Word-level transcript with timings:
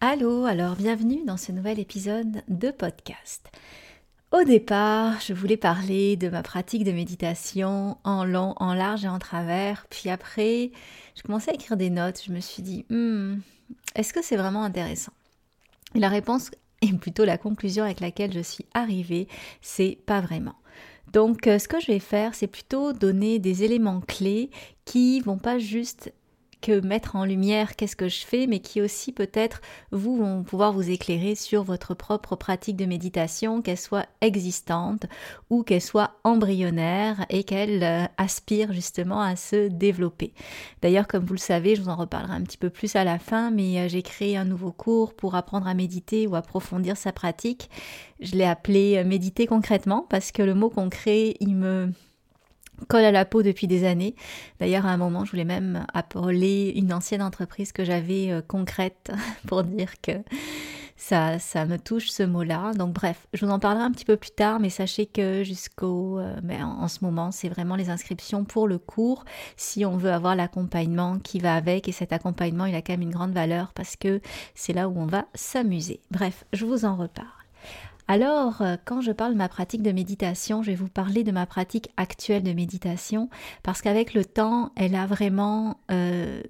Allô, 0.00 0.44
alors 0.44 0.76
bienvenue 0.76 1.24
dans 1.24 1.36
ce 1.36 1.50
nouvel 1.50 1.80
épisode 1.80 2.44
de 2.46 2.70
podcast. 2.70 3.50
Au 4.30 4.44
départ, 4.44 5.20
je 5.20 5.32
voulais 5.32 5.56
parler 5.56 6.16
de 6.16 6.28
ma 6.28 6.44
pratique 6.44 6.84
de 6.84 6.92
méditation 6.92 7.98
en 8.04 8.24
long, 8.24 8.54
en 8.58 8.74
large 8.74 9.04
et 9.04 9.08
en 9.08 9.18
travers. 9.18 9.88
Puis 9.90 10.08
après, 10.08 10.70
je 11.16 11.22
commençais 11.22 11.50
à 11.50 11.54
écrire 11.54 11.76
des 11.76 11.90
notes. 11.90 12.22
Je 12.24 12.30
me 12.30 12.38
suis 12.38 12.62
dit, 12.62 12.86
hmm, 12.90 13.38
est-ce 13.96 14.12
que 14.12 14.22
c'est 14.22 14.36
vraiment 14.36 14.62
intéressant? 14.62 15.12
Et 15.96 15.98
la 15.98 16.08
réponse, 16.08 16.52
et 16.80 16.92
plutôt 16.92 17.24
la 17.24 17.36
conclusion 17.36 17.82
avec 17.82 17.98
laquelle 17.98 18.32
je 18.32 18.38
suis 18.38 18.66
arrivée, 18.74 19.26
c'est 19.62 19.98
pas 20.06 20.20
vraiment. 20.20 20.54
Donc, 21.12 21.48
euh, 21.48 21.58
ce 21.58 21.66
que 21.66 21.80
je 21.80 21.88
vais 21.88 21.98
faire, 21.98 22.36
c'est 22.36 22.46
plutôt 22.46 22.92
donner 22.92 23.40
des 23.40 23.64
éléments 23.64 24.00
clés 24.00 24.50
qui 24.84 25.18
vont 25.22 25.38
pas 25.38 25.58
juste 25.58 26.12
que 26.60 26.80
mettre 26.80 27.16
en 27.16 27.24
lumière 27.24 27.76
qu'est-ce 27.76 27.96
que 27.96 28.08
je 28.08 28.24
fais, 28.24 28.46
mais 28.46 28.60
qui 28.60 28.80
aussi 28.80 29.12
peut-être 29.12 29.60
vous 29.92 30.16
vont 30.16 30.42
pouvoir 30.42 30.72
vous 30.72 30.90
éclairer 30.90 31.34
sur 31.34 31.62
votre 31.62 31.94
propre 31.94 32.36
pratique 32.36 32.76
de 32.76 32.84
méditation, 32.84 33.62
qu'elle 33.62 33.78
soit 33.78 34.06
existante 34.20 35.06
ou 35.50 35.62
qu'elle 35.62 35.82
soit 35.82 36.12
embryonnaire 36.24 37.24
et 37.30 37.44
qu'elle 37.44 37.82
euh, 37.82 38.04
aspire 38.16 38.72
justement 38.72 39.20
à 39.20 39.36
se 39.36 39.68
développer. 39.68 40.32
D'ailleurs, 40.82 41.06
comme 41.06 41.24
vous 41.24 41.34
le 41.34 41.38
savez, 41.38 41.76
je 41.76 41.82
vous 41.82 41.88
en 41.88 41.96
reparlerai 41.96 42.34
un 42.34 42.42
petit 42.42 42.58
peu 42.58 42.70
plus 42.70 42.96
à 42.96 43.04
la 43.04 43.18
fin, 43.18 43.50
mais 43.50 43.78
euh, 43.78 43.88
j'ai 43.88 44.02
créé 44.02 44.36
un 44.36 44.44
nouveau 44.44 44.72
cours 44.72 45.14
pour 45.14 45.34
apprendre 45.34 45.66
à 45.66 45.74
méditer 45.74 46.26
ou 46.26 46.34
approfondir 46.36 46.96
sa 46.96 47.12
pratique. 47.12 47.70
Je 48.20 48.34
l'ai 48.34 48.44
appelé 48.44 48.96
euh, 48.96 49.04
méditer 49.04 49.46
concrètement 49.46 50.06
parce 50.08 50.32
que 50.32 50.42
le 50.42 50.54
mot 50.54 50.70
concret, 50.70 51.34
il 51.40 51.54
me 51.54 51.92
colle 52.86 53.04
à 53.04 53.12
la 53.12 53.24
peau 53.24 53.42
depuis 53.42 53.66
des 53.66 53.84
années. 53.84 54.14
D'ailleurs, 54.60 54.86
à 54.86 54.90
un 54.90 54.96
moment, 54.96 55.24
je 55.24 55.30
voulais 55.30 55.44
même 55.44 55.86
appeler 55.92 56.72
une 56.76 56.92
ancienne 56.92 57.22
entreprise 57.22 57.72
que 57.72 57.84
j'avais 57.84 58.30
euh, 58.30 58.42
concrète 58.46 59.10
pour 59.46 59.64
dire 59.64 60.00
que 60.00 60.12
ça, 60.98 61.38
ça 61.38 61.64
me 61.64 61.78
touche 61.78 62.08
ce 62.08 62.24
mot-là. 62.24 62.72
Donc 62.74 62.92
bref, 62.92 63.28
je 63.32 63.46
vous 63.46 63.52
en 63.52 63.58
parlerai 63.58 63.84
un 63.84 63.92
petit 63.92 64.04
peu 64.04 64.16
plus 64.16 64.32
tard, 64.32 64.60
mais 64.60 64.68
sachez 64.68 65.06
que 65.06 65.44
jusqu'au, 65.44 66.18
euh, 66.18 66.40
ben, 66.42 66.64
en, 66.64 66.88
ce 66.88 67.04
moment, 67.04 67.30
c'est 67.30 67.48
vraiment 67.48 67.76
les 67.76 67.88
inscriptions 67.88 68.44
pour 68.44 68.66
le 68.66 68.78
cours. 68.78 69.24
Si 69.56 69.86
on 69.86 69.96
veut 69.96 70.12
avoir 70.12 70.34
l'accompagnement 70.34 71.18
qui 71.20 71.38
va 71.38 71.54
avec, 71.54 71.88
et 71.88 71.92
cet 71.92 72.12
accompagnement, 72.12 72.66
il 72.66 72.74
a 72.74 72.82
quand 72.82 72.92
même 72.92 73.02
une 73.02 73.12
grande 73.12 73.32
valeur 73.32 73.72
parce 73.74 73.96
que 73.96 74.20
c'est 74.54 74.72
là 74.72 74.88
où 74.88 74.98
on 74.98 75.06
va 75.06 75.26
s'amuser. 75.34 76.00
Bref, 76.10 76.44
je 76.52 76.66
vous 76.66 76.84
en 76.84 76.96
reparle. 76.96 77.37
Alors, 78.08 78.62
euh, 78.62 78.76
quand 78.86 79.02
je 79.02 79.12
parle 79.12 79.34
de 79.34 79.38
ma 79.38 79.50
pratique 79.50 79.82
de 79.82 79.92
méditation, 79.92 80.62
je 80.62 80.70
vais 80.70 80.76
vous 80.76 80.88
parler 80.88 81.24
de 81.24 81.30
ma 81.30 81.44
pratique 81.44 81.90
actuelle 81.98 82.42
de 82.42 82.54
méditation 82.54 83.28
parce 83.62 83.82
qu'avec 83.82 84.14
le 84.14 84.24
temps, 84.24 84.72
elle 84.76 84.94
a 84.94 85.06
vraiment... 85.06 85.78
Euh, 85.90 86.42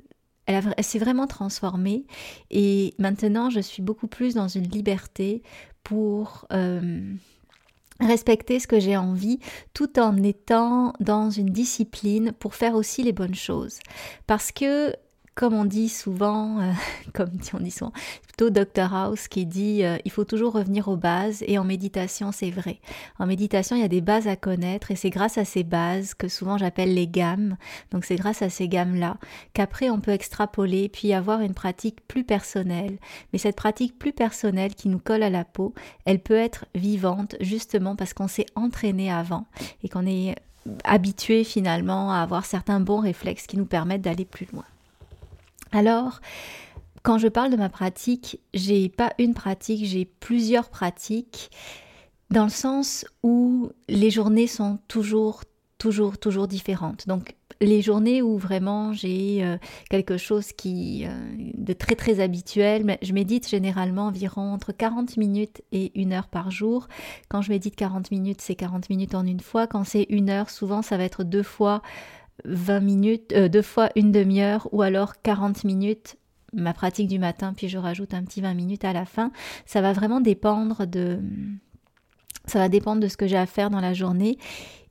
elle, 0.47 0.73
s'est 0.81 0.99
vraiment 0.99 1.27
transformée 1.27 2.07
et 2.51 2.95
maintenant 2.99 3.51
je 3.51 3.61
suis 3.61 3.83
beaucoup 3.83 4.07
plus 4.07 4.35
dans 4.35 4.49
une 4.49 4.67
liberté 4.67 5.43
pour 5.83 6.47
euh, 6.55 7.13
respecter 8.01 8.59
ce 8.59 8.67
que 8.67 8.81
j'ai 8.81 8.97
envie 8.97 9.41
tout 9.75 9.99
en 9.99 10.17
étant 10.23 10.95
dans 11.01 11.29
une 11.29 11.51
discipline 11.51 12.33
pour 12.33 12.55
faire 12.55 12.77
aussi 12.77 13.03
les 13.03 13.13
bonnes 13.13 13.35
choses. 13.35 13.81
Parce 14.27 14.51
que 14.51 14.95
comme 15.39 15.55
on 15.55 15.65
dit 15.65 15.89
souvent, 15.89 16.59
euh, 16.59 16.73
comme 17.15 17.31
on 17.55 17.61
dit 17.61 17.71
souvent, 17.71 17.93
plutôt 18.27 18.51
Dr 18.51 18.93
House 18.93 19.29
qui 19.29 19.47
dit 19.47 19.85
euh, 19.85 19.97
il 20.05 20.11
faut 20.11 20.25
toujours 20.25 20.53
revenir 20.53 20.89
aux 20.89 20.97
bases 20.97 21.45
et 21.47 21.59
en 21.59 21.65
méditation 21.65 22.33
c'est 22.33 22.51
vrai. 22.51 22.81
En 23.21 23.27
méditation 23.27 23.77
il 23.77 23.83
y 23.83 23.85
a 23.85 23.89
des 23.89 24.01
bases 24.01 24.27
à 24.27 24.35
connaître 24.35 24.91
et 24.91 24.97
c'est 24.97 25.11
grâce 25.11 25.39
à 25.39 25.45
ces 25.45 25.63
bases 25.63 26.15
que 26.15 26.27
souvent 26.27 26.59
j'appelle 26.59 26.93
les 26.93 27.07
gammes. 27.07 27.57
Donc 27.93 28.05
c'est 28.05 28.17
grâce 28.17 28.43
à 28.43 28.51
ces 28.51 28.67
gammes 28.67 28.97
là 28.97 29.17
qu'après 29.53 29.91
on 29.91 30.01
peut 30.01 30.11
extrapoler 30.11 30.89
puis 30.89 31.13
avoir 31.13 31.41
une 31.41 31.55
pratique 31.55 32.05
plus 32.09 32.25
personnelle. 32.25 32.99
Mais 33.33 33.39
cette 33.39 33.55
pratique 33.55 33.97
plus 33.97 34.13
personnelle 34.13 34.75
qui 34.75 34.89
nous 34.89 34.99
colle 34.99 35.23
à 35.23 35.31
la 35.31 35.45
peau, 35.45 35.73
elle 36.05 36.19
peut 36.19 36.35
être 36.35 36.65
vivante 36.75 37.37
justement 37.41 37.95
parce 37.95 38.13
qu'on 38.13 38.27
s'est 38.27 38.47
entraîné 38.57 39.13
avant 39.13 39.47
et 39.85 39.89
qu'on 39.89 40.05
est 40.05 40.35
habitué 40.83 41.45
finalement 41.45 42.11
à 42.11 42.23
avoir 42.23 42.45
certains 42.45 42.81
bons 42.81 42.99
réflexes 42.99 43.47
qui 43.47 43.57
nous 43.57 43.67
permettent 43.67 44.03
d'aller 44.03 44.25
plus 44.25 44.49
loin. 44.53 44.65
Alors, 45.73 46.21
quand 47.03 47.19
je 47.19 47.29
parle 47.29 47.51
de 47.51 47.57
ma 47.57 47.69
pratique, 47.69 48.41
j'ai 48.55 48.89
pas 48.89 49.13
une 49.19 49.35
pratique, 49.35 49.85
j'ai 49.85 50.05
plusieurs 50.05 50.69
pratiques, 50.69 51.51
dans 52.31 52.45
le 52.45 52.51
sens 52.51 53.07
où 53.23 53.71
les 53.89 54.11
journées 54.11 54.47
sont 54.47 54.79
toujours, 54.89 55.45
toujours, 55.79 56.19
toujours 56.19 56.49
différentes. 56.49 57.07
Donc, 57.09 57.35
les 57.61 57.83
journées 57.83 58.23
où 58.23 58.39
vraiment 58.39 58.93
j'ai 58.93 59.43
euh, 59.43 59.57
quelque 59.91 60.17
chose 60.17 60.53
qui 60.53 61.05
euh, 61.07 61.11
de 61.55 61.73
très 61.73 61.97
très 61.97 62.21
habituel, 62.21 62.85
mais 62.85 62.99
je 63.03 63.13
médite 63.13 63.49
généralement 63.49 64.07
environ 64.07 64.53
entre 64.53 64.73
40 64.73 65.17
minutes 65.17 65.63
et 65.73 65.99
une 66.01 66.13
heure 66.13 66.29
par 66.29 66.51
jour. 66.51 66.89
Quand 67.29 67.43
je 67.43 67.51
médite 67.51 67.75
40 67.75 68.11
minutes, 68.11 68.41
c'est 68.41 68.55
40 68.55 68.91
minutes 68.91 69.15
en 69.15 69.27
une 69.27 69.41
fois. 69.41 69.67
Quand 69.67 69.85
c'est 69.85 70.07
une 70.09 70.31
heure, 70.31 70.51
souvent 70.51 70.83
ça 70.83 70.97
va 70.97 71.05
être 71.05 71.25
deux 71.25 71.43
fois 71.43 71.83
20 72.45 72.81
minutes, 72.81 73.33
euh, 73.33 73.49
deux 73.49 73.63
fois 73.63 73.91
une 73.97 74.13
demi-heure 74.13 74.69
ou 74.73 74.83
alors 74.83 75.21
40 75.23 75.65
minutes 75.65 76.17
ma 76.55 76.73
pratique 76.73 77.09
du 77.09 77.19
matin, 77.19 77.53
puis 77.55 77.69
je 77.69 77.77
rajoute 77.79 78.15
un 78.15 78.23
petit 78.25 78.41
20 78.41 78.55
minutes 78.55 78.85
à 78.85 78.93
la 78.93 79.05
fin. 79.05 79.33
Ça 79.67 79.81
va 79.81 79.93
vraiment 79.93 80.21
dépendre 80.21 80.87
de 80.87 81.21
ça 82.47 82.59
va 82.59 82.71
dépendre 82.71 83.03
de 83.03 83.09
ce 83.09 83.19
que 83.19 83.27
j'ai 83.27 83.37
à 83.37 83.45
faire 83.45 83.69
dans 83.69 83.81
la 83.81 83.93
journée 83.93 84.39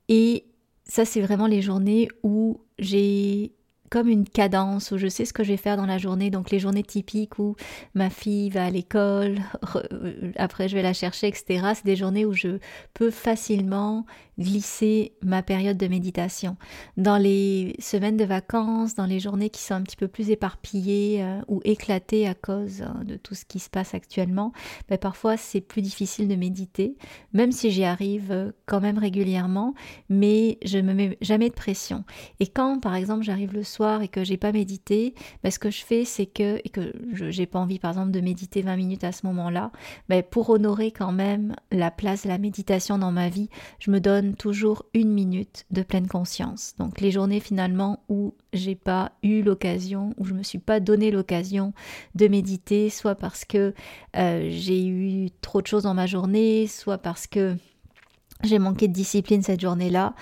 et 0.10 0.46
ça 0.86 1.06
c'est 1.06 1.22
vraiment 1.22 1.48
les 1.48 1.64
journées 1.64 2.08
où 2.22 2.62
j'ai 2.78 3.54
comme 3.90 4.10
une 4.10 4.28
cadence 4.28 4.92
où 4.92 4.98
je 4.98 5.08
sais 5.08 5.26
ce 5.26 5.34
que 5.34 5.44
je 5.44 5.50
vais 5.50 5.58
faire 5.58 5.78
dans 5.78 5.86
la 5.86 5.98
journée. 5.98 6.30
Donc 6.30 6.52
les 6.52 6.60
journées 6.60 6.84
typiques 6.84 7.40
où 7.40 7.56
ma 7.94 8.10
fille 8.10 8.50
va 8.50 8.66
à 8.66 8.70
l'école, 8.70 9.40
euh, 9.76 10.32
après 10.36 10.68
je 10.68 10.76
vais 10.76 10.82
la 10.82 10.94
chercher, 10.94 11.28
etc. 11.28 11.72
C'est 11.76 11.86
des 11.86 11.96
journées 11.96 12.26
où 12.26 12.34
je 12.34 12.60
peux 12.94 13.12
facilement 13.12 14.06
glisser 14.40 15.14
ma 15.24 15.42
période 15.42 15.78
de 15.78 15.88
méditation. 15.88 16.58
Dans 16.96 17.18
les 17.18 17.76
semaines 17.80 18.18
de 18.18 18.26
vacances, 18.26 18.96
dans 18.96 19.06
les 19.06 19.20
journées 19.20 19.50
qui 19.50 19.62
sont 19.62 19.74
un 19.74 19.82
petit 19.82 19.96
peu 19.96 20.08
plus 20.08 20.30
éparpillées 20.30 21.24
euh, 21.24 21.42
ou 21.48 21.62
éclatées 21.64 22.28
à 22.28 22.36
cause 22.36 22.82
hein, 22.82 23.02
de 23.04 23.16
tout 23.16 23.36
ce 23.36 23.46
qui 23.46 23.60
se 23.60 23.70
passe 23.70 23.94
actuellement, 23.94 24.54
ben, 24.90 24.98
parfois 24.98 25.38
c'est 25.38 25.62
plus 25.62 25.82
difficile 25.82 26.28
de 26.28 26.36
méditer, 26.36 26.98
même 27.34 27.52
si 27.52 27.72
j'y 27.72 27.84
arrive 27.84 28.32
euh, 28.32 28.52
quand 28.66 28.82
même 28.82 28.98
régulièrement, 28.98 29.74
mais 30.10 30.58
je 30.64 30.80
me 30.80 30.94
mets 30.94 31.18
jamais 31.22 31.50
de 31.50 31.56
pression. 31.56 32.04
Et 32.40 32.48
quand 32.48 32.80
par 32.80 32.96
exemple 32.96 33.24
j'arrive 33.24 33.54
le 33.54 33.64
soir, 33.64 34.02
et 34.02 34.08
que 34.08 34.24
j'ai 34.24 34.38
pas 34.38 34.52
médité, 34.52 35.16
ben, 35.44 35.52
ce 35.52 35.60
que 35.60 35.72
je 35.72 35.84
fais, 35.84 36.06
c'est 36.06 36.26
que, 36.26 36.60
et 36.64 36.70
que 36.70 36.94
je 37.14 37.26
n'ai 37.26 37.46
pas 37.46 37.60
envie 37.60 37.80
par 37.80 37.92
exemple 37.92 38.12
de 38.12 38.22
méditer 38.22 38.62
20 38.62 38.76
minutes 38.76 39.04
à 39.04 39.12
ce 39.12 39.26
moment-là, 39.26 39.72
ben, 40.10 40.22
pour 40.24 40.50
honorer 40.50 40.92
quand 40.92 41.12
même 41.12 41.56
la 41.72 41.92
place 41.92 42.24
de 42.24 42.30
la 42.30 42.38
méditation 42.38 42.98
dans 42.98 43.12
ma 43.12 43.30
vie, 43.30 43.50
je 43.80 43.92
me 43.92 44.00
donne 44.00 44.27
toujours 44.36 44.84
une 44.94 45.12
minute 45.12 45.66
de 45.72 45.82
pleine 45.82 46.08
conscience. 46.08 46.74
Donc 46.78 47.02
les 47.02 47.12
journées 47.12 47.40
finalement 47.40 48.04
où 48.10 48.34
j'ai 48.54 48.76
pas 48.76 49.12
eu 49.24 49.42
l'occasion, 49.42 50.14
où 50.18 50.26
je 50.26 50.34
me 50.34 50.44
suis 50.44 50.60
pas 50.60 50.80
donné 50.80 51.12
l'occasion 51.12 51.74
de 52.16 52.28
méditer, 52.28 52.90
soit 52.90 53.16
parce 53.16 53.46
que 53.46 53.74
euh, 54.16 54.48
j'ai 54.52 54.86
eu 54.86 55.30
trop 55.42 55.62
de 55.62 55.68
choses 55.68 55.84
dans 55.84 55.94
ma 55.94 56.06
journée, 56.08 56.68
soit 56.68 56.98
parce 56.98 57.28
que 57.28 57.56
j'ai 58.44 58.60
manqué 58.60 58.88
de 58.88 58.94
discipline 58.94 59.42
cette 59.42 59.62
journée-là, 59.62 60.14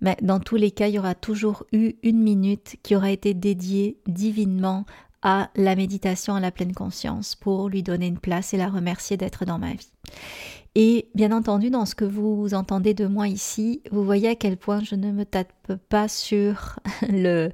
mais 0.00 0.16
dans 0.22 0.38
tous 0.38 0.56
les 0.56 0.70
cas, 0.70 0.86
il 0.86 0.94
y 0.94 0.98
aura 0.98 1.14
toujours 1.14 1.64
eu 1.72 1.94
une 2.02 2.22
minute 2.22 2.76
qui 2.82 2.94
aura 2.94 3.10
été 3.10 3.34
dédiée 3.34 3.98
divinement 4.06 4.86
à 5.22 5.50
la 5.56 5.74
méditation 5.74 6.34
à 6.34 6.40
la 6.40 6.50
pleine 6.50 6.74
conscience 6.74 7.34
pour 7.34 7.68
lui 7.68 7.82
donner 7.82 8.06
une 8.06 8.18
place 8.18 8.54
et 8.54 8.58
la 8.58 8.68
remercier 8.68 9.16
d'être 9.16 9.44
dans 9.44 9.58
ma 9.58 9.72
vie. 9.72 9.90
Et 10.76 11.08
bien 11.14 11.30
entendu, 11.30 11.70
dans 11.70 11.86
ce 11.86 11.94
que 11.94 12.04
vous 12.04 12.52
entendez 12.52 12.94
de 12.94 13.06
moi 13.06 13.28
ici, 13.28 13.82
vous 13.92 14.04
voyez 14.04 14.28
à 14.28 14.34
quel 14.34 14.56
point 14.56 14.82
je 14.82 14.96
ne 14.96 15.12
me 15.12 15.24
tape 15.24 15.72
pas 15.88 16.08
sur 16.08 16.80
le, 17.08 17.50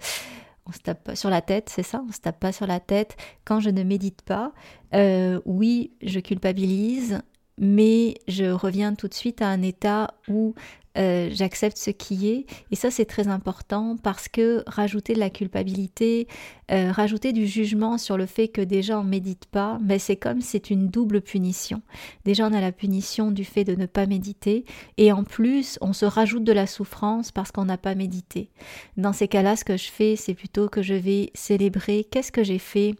on 0.64 0.72
se 0.72 0.78
tape 0.78 1.05
pas 1.05 1.17
sur 1.17 1.28
la 1.28 1.43
tête, 1.43 1.69
c'est 1.69 1.82
ça 1.82 2.02
On 2.08 2.12
se 2.12 2.20
tape 2.20 2.40
pas 2.40 2.52
sur 2.52 2.67
la 2.67 2.81
tête 2.81 3.17
quand 3.44 3.61
je 3.61 3.69
ne 3.69 3.82
médite 3.82 4.22
pas. 4.22 4.52
Euh, 4.94 5.40
oui, 5.44 5.93
je 6.02 6.19
culpabilise, 6.19 7.20
mais 7.58 8.14
je 8.26 8.46
reviens 8.46 8.94
tout 8.94 9.08
de 9.08 9.14
suite 9.14 9.43
à 9.43 9.49
un 9.49 9.61
état 9.61 10.14
où 10.28 10.55
euh, 10.99 11.29
j'accepte 11.33 11.77
ce 11.77 11.91
qui 11.91 12.29
est. 12.29 12.47
Et 12.71 12.77
ça, 12.77 12.91
c'est 12.91 13.05
très 13.05 13.29
important 13.29 13.97
parce 14.03 14.29
que 14.29 14.65
rajouter 14.67 15.15
de 15.15 15.21
la 15.21 15.31
culpabilité, 15.31 16.27
euh, 16.71 16.91
rajouter 16.91 17.33
du 17.33 17.47
jugement 17.47 17.97
sur 17.99 18.17
le 18.17 18.27
fait 18.27 18.49
que 18.49 18.61
déjà 18.61 18.99
on 18.99 19.05
médite 19.05 19.47
pas, 19.47 19.79
mais 19.83 19.99
c'est 19.99 20.17
comme 20.17 20.41
c'est 20.41 20.71
une 20.71 20.89
double 20.89 21.21
punition. 21.21 21.83
Déjà, 22.25 22.47
on 22.47 22.53
a 22.53 22.61
la 22.61 22.73
punition 22.73 23.31
du 23.31 23.45
fait 23.45 23.65
de 23.65 23.75
ne 23.75 23.87
pas 23.87 24.07
méditer 24.07 24.65
et 24.97 25.13
en 25.13 25.25
plus, 25.25 25.79
on 25.81 25.93
se 25.93 26.07
rajoute 26.07 26.45
de 26.45 26.53
la 26.53 26.67
souffrance 26.67 27.31
parce 27.31 27.53
qu'on 27.53 27.67
n'a 27.67 27.79
pas 27.79 27.95
médité. 27.95 28.51
Dans 28.97 29.13
ces 29.13 29.29
cas-là, 29.29 29.57
ce 29.57 29.65
que 29.65 29.77
je 29.77 29.91
fais, 29.91 30.17
c'est 30.17 30.35
plutôt 30.35 30.69
que 30.69 30.83
je 30.83 30.95
vais 30.95 31.31
célébrer 31.35 32.05
qu'est-ce 32.05 32.33
que 32.33 32.43
j'ai 32.43 32.59
fait 32.59 32.95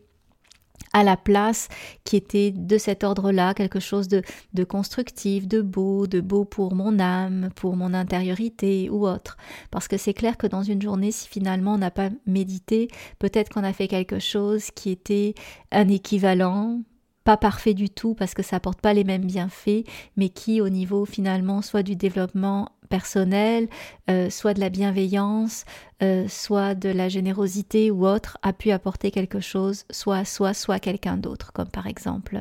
à 0.93 1.05
la 1.05 1.17
place 1.17 1.69
qui 2.05 2.17
était 2.17 2.51
de 2.51 2.79
cet 2.79 3.05
ordre-là, 3.05 3.55
quelque 3.55 3.81
chose 3.81 4.09
de, 4.09 4.23
constructif, 4.65 5.47
de 5.47 5.61
beau, 5.61 6.07
de 6.07 6.21
beau 6.21 6.45
pour 6.45 6.75
mon 6.75 6.99
âme, 6.99 7.51
pour 7.55 7.77
mon 7.77 7.95
intériorité 7.95 8.91
ou 8.91 9.07
autre. 9.07 9.37
Parce 9.71 9.89
que 9.89 9.97
c'est 9.97 10.15
clair 10.15 10.37
que 10.37 10.47
dans 10.47 10.63
une 10.63 10.83
journée, 10.83 11.13
si 11.13 11.29
finalement 11.29 11.75
on 11.75 11.79
n'a 11.79 11.91
pas 11.91 12.11
médité, 12.27 12.89
peut-être 13.19 13.51
qu'on 13.51 13.65
a 13.65 13.73
fait 13.73 13.89
quelque 13.89 14.19
chose 14.19 14.71
qui 14.73 14.91
était 14.91 15.35
un 15.71 15.89
équivalent, 15.89 16.81
pas 17.25 17.37
parfait 17.37 17.75
du 17.75 17.91
tout 17.91 18.15
parce 18.15 18.35
que 18.35 18.43
ça 18.43 18.57
apporte 18.57 18.81
pas 18.81 18.95
les 18.95 19.05
mêmes 19.05 19.25
bienfaits, 19.25 19.85
mais 20.17 20.29
qui 20.29 20.61
au 20.61 20.69
niveau 20.69 21.05
finalement 21.05 21.63
soit 21.63 21.83
du 21.83 21.97
développement 21.97 22.73
personnel, 22.89 23.69
euh, 24.11 24.29
soit 24.31 24.53
de 24.53 24.61
la 24.61 24.69
bienveillance, 24.69 25.65
euh, 26.03 26.27
soit 26.29 26.75
de 26.75 26.89
la 26.89 27.09
générosité 27.09 27.91
ou 27.91 28.07
autre, 28.07 28.37
a 28.43 28.53
pu 28.53 28.73
apporter 28.73 29.11
quelque 29.11 29.41
chose, 29.41 29.85
soit 29.91 30.17
à 30.17 30.25
soi, 30.25 30.53
soit 30.55 30.75
à 30.77 30.81
quelqu'un 30.81 31.17
d'autre. 31.17 31.53
Comme 31.53 31.71
par 31.71 31.87
exemple, 31.87 32.41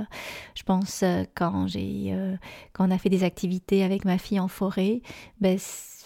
je 0.55 0.63
pense 0.63 1.03
euh, 1.03 1.23
quand 1.35 1.67
j'ai 1.67 2.15
quand 2.73 2.87
on 2.87 2.91
a 2.91 2.97
fait 2.97 3.09
des 3.09 3.23
activités 3.23 3.83
avec 3.83 4.05
ma 4.05 4.17
fille 4.17 4.39
en 4.39 4.47
forêt, 4.47 5.01
ben, 5.39 5.57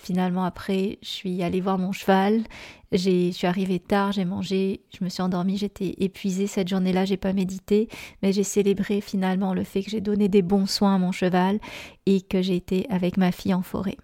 finalement 0.04 0.44
après 0.44 1.00
je 1.02 1.08
suis 1.08 1.44
allée 1.44 1.62
voir 1.62 1.78
mon 1.78 1.92
cheval, 1.92 2.44
je 2.92 3.32
suis 3.32 3.48
arrivée 3.48 3.80
tard, 3.80 4.12
j'ai 4.12 4.26
mangé, 4.26 4.82
je 4.98 5.04
me 5.04 5.10
suis 5.10 5.24
endormie, 5.24 5.58
j'étais 5.58 5.96
épuisée 5.98 6.48
cette 6.48 6.68
journée-là, 6.68 7.06
j'ai 7.06 7.18
pas 7.18 7.34
médité, 7.34 7.88
mais 8.22 8.32
j'ai 8.32 8.44
célébré 8.44 9.02
finalement 9.02 9.54
le 9.54 9.64
fait 9.64 9.82
que 9.82 9.90
j'ai 9.90 10.02
donné 10.02 10.30
des 10.30 10.42
bons 10.42 10.68
soins 10.68 10.96
à 10.96 10.98
mon 10.98 11.12
cheval 11.12 11.60
et 12.06 12.22
que 12.22 12.42
j'ai 12.42 12.56
été 12.56 12.86
avec 12.90 13.18
ma 13.18 13.32
fille 13.32 13.54
en 13.54 13.64
forêt. 13.64 13.98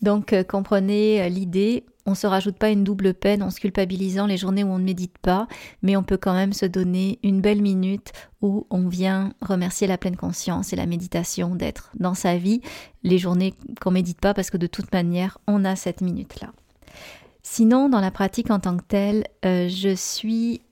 Donc 0.00 0.32
euh, 0.32 0.42
comprenez 0.42 1.22
euh, 1.22 1.28
l'idée, 1.28 1.84
on 2.06 2.10
ne 2.10 2.16
se 2.16 2.26
rajoute 2.26 2.56
pas 2.56 2.70
une 2.70 2.84
double 2.84 3.14
peine 3.14 3.42
en 3.42 3.50
se 3.50 3.60
culpabilisant 3.60 4.26
les 4.26 4.36
journées 4.36 4.64
où 4.64 4.70
on 4.70 4.78
ne 4.78 4.84
médite 4.84 5.18
pas, 5.18 5.46
mais 5.82 5.96
on 5.96 6.02
peut 6.02 6.16
quand 6.16 6.34
même 6.34 6.52
se 6.52 6.66
donner 6.66 7.18
une 7.22 7.40
belle 7.40 7.62
minute 7.62 8.12
où 8.40 8.66
on 8.70 8.88
vient 8.88 9.32
remercier 9.40 9.86
la 9.86 9.98
pleine 9.98 10.16
conscience 10.16 10.72
et 10.72 10.76
la 10.76 10.86
méditation 10.86 11.54
d'être 11.54 11.90
dans 11.98 12.14
sa 12.14 12.36
vie, 12.36 12.60
les 13.02 13.18
journées 13.18 13.54
qu'on 13.80 13.92
médite 13.92 14.20
pas 14.20 14.34
parce 14.34 14.50
que 14.50 14.56
de 14.56 14.66
toute 14.66 14.92
manière 14.92 15.38
on 15.46 15.64
a 15.64 15.76
cette 15.76 16.00
minute-là. 16.00 16.52
Sinon, 17.42 17.88
dans 17.88 18.00
la 18.00 18.10
pratique 18.10 18.50
en 18.50 18.60
tant 18.60 18.76
que 18.76 18.84
telle, 18.84 19.26
euh, 19.44 19.68
je 19.68 19.94
suis 19.94 20.62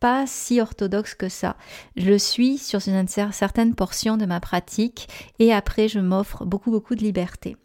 pas 0.00 0.26
si 0.26 0.60
orthodoxe 0.60 1.14
que 1.14 1.28
ça. 1.28 1.56
Je 1.96 2.16
suis 2.16 2.58
sur 2.58 2.80
une 2.86 3.08
certaine 3.08 3.74
portion 3.74 4.16
de 4.16 4.26
ma 4.26 4.40
pratique 4.40 5.08
et 5.38 5.52
après 5.52 5.88
je 5.88 5.98
m'offre 5.98 6.44
beaucoup 6.44 6.70
beaucoup 6.70 6.94
de 6.94 7.02
liberté. 7.02 7.56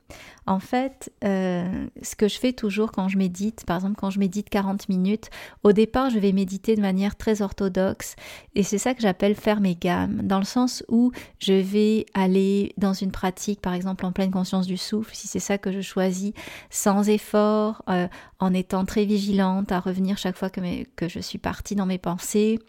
En 0.48 0.60
fait, 0.60 1.12
euh, 1.24 1.88
ce 2.02 2.16
que 2.16 2.28
je 2.28 2.40
fais 2.40 2.52
toujours 2.52 2.92
quand 2.92 3.08
je 3.08 3.18
médite, 3.18 3.64
par 3.66 3.78
exemple 3.78 3.96
quand 3.98 4.10
je 4.10 4.20
médite 4.20 4.50
40 4.50 4.90
minutes, 4.90 5.30
au 5.64 5.72
départ 5.72 6.10
je 6.10 6.18
vais 6.18 6.32
méditer 6.32 6.76
de 6.76 6.82
manière 6.82 7.16
très 7.16 7.42
orthodoxe 7.42 8.16
et 8.56 8.64
c'est 8.64 8.80
ça 8.80 8.96
que 8.96 9.02
j'appelle 9.02 9.36
faire 9.36 9.62
mes 9.62 9.76
gammes, 9.76 10.22
dans 10.24 10.40
le 10.40 10.46
sens 10.46 10.84
où 10.90 11.12
je 11.40 11.54
vais 11.54 12.06
aller 12.14 12.74
dans 12.78 12.94
une 12.94 13.12
pratique, 13.12 13.62
par 13.62 13.74
exemple 13.74 14.06
en 14.06 14.12
pleine 14.12 14.32
conscience 14.32 14.66
du 14.66 14.78
souffle, 14.78 15.14
si 15.14 15.28
c'est 15.28 15.40
ça 15.40 15.58
que 15.58 15.72
je 15.72 15.82
choisis, 15.82 16.34
sans 16.70 17.08
effort, 17.08 17.84
euh, 17.90 18.08
en 18.40 18.54
étant 18.54 18.86
très 18.86 19.06
vigilante 19.06 19.72
à 19.72 19.80
revenir 19.80 20.18
chaque 20.18 20.38
fois 20.38 20.50
que, 20.50 20.84
que 20.96 21.08
je 21.08 21.20
suis 21.20 21.38
partie 21.38 21.76
dans 21.76 21.86
mes 21.86 22.00
pensées 22.00 22.60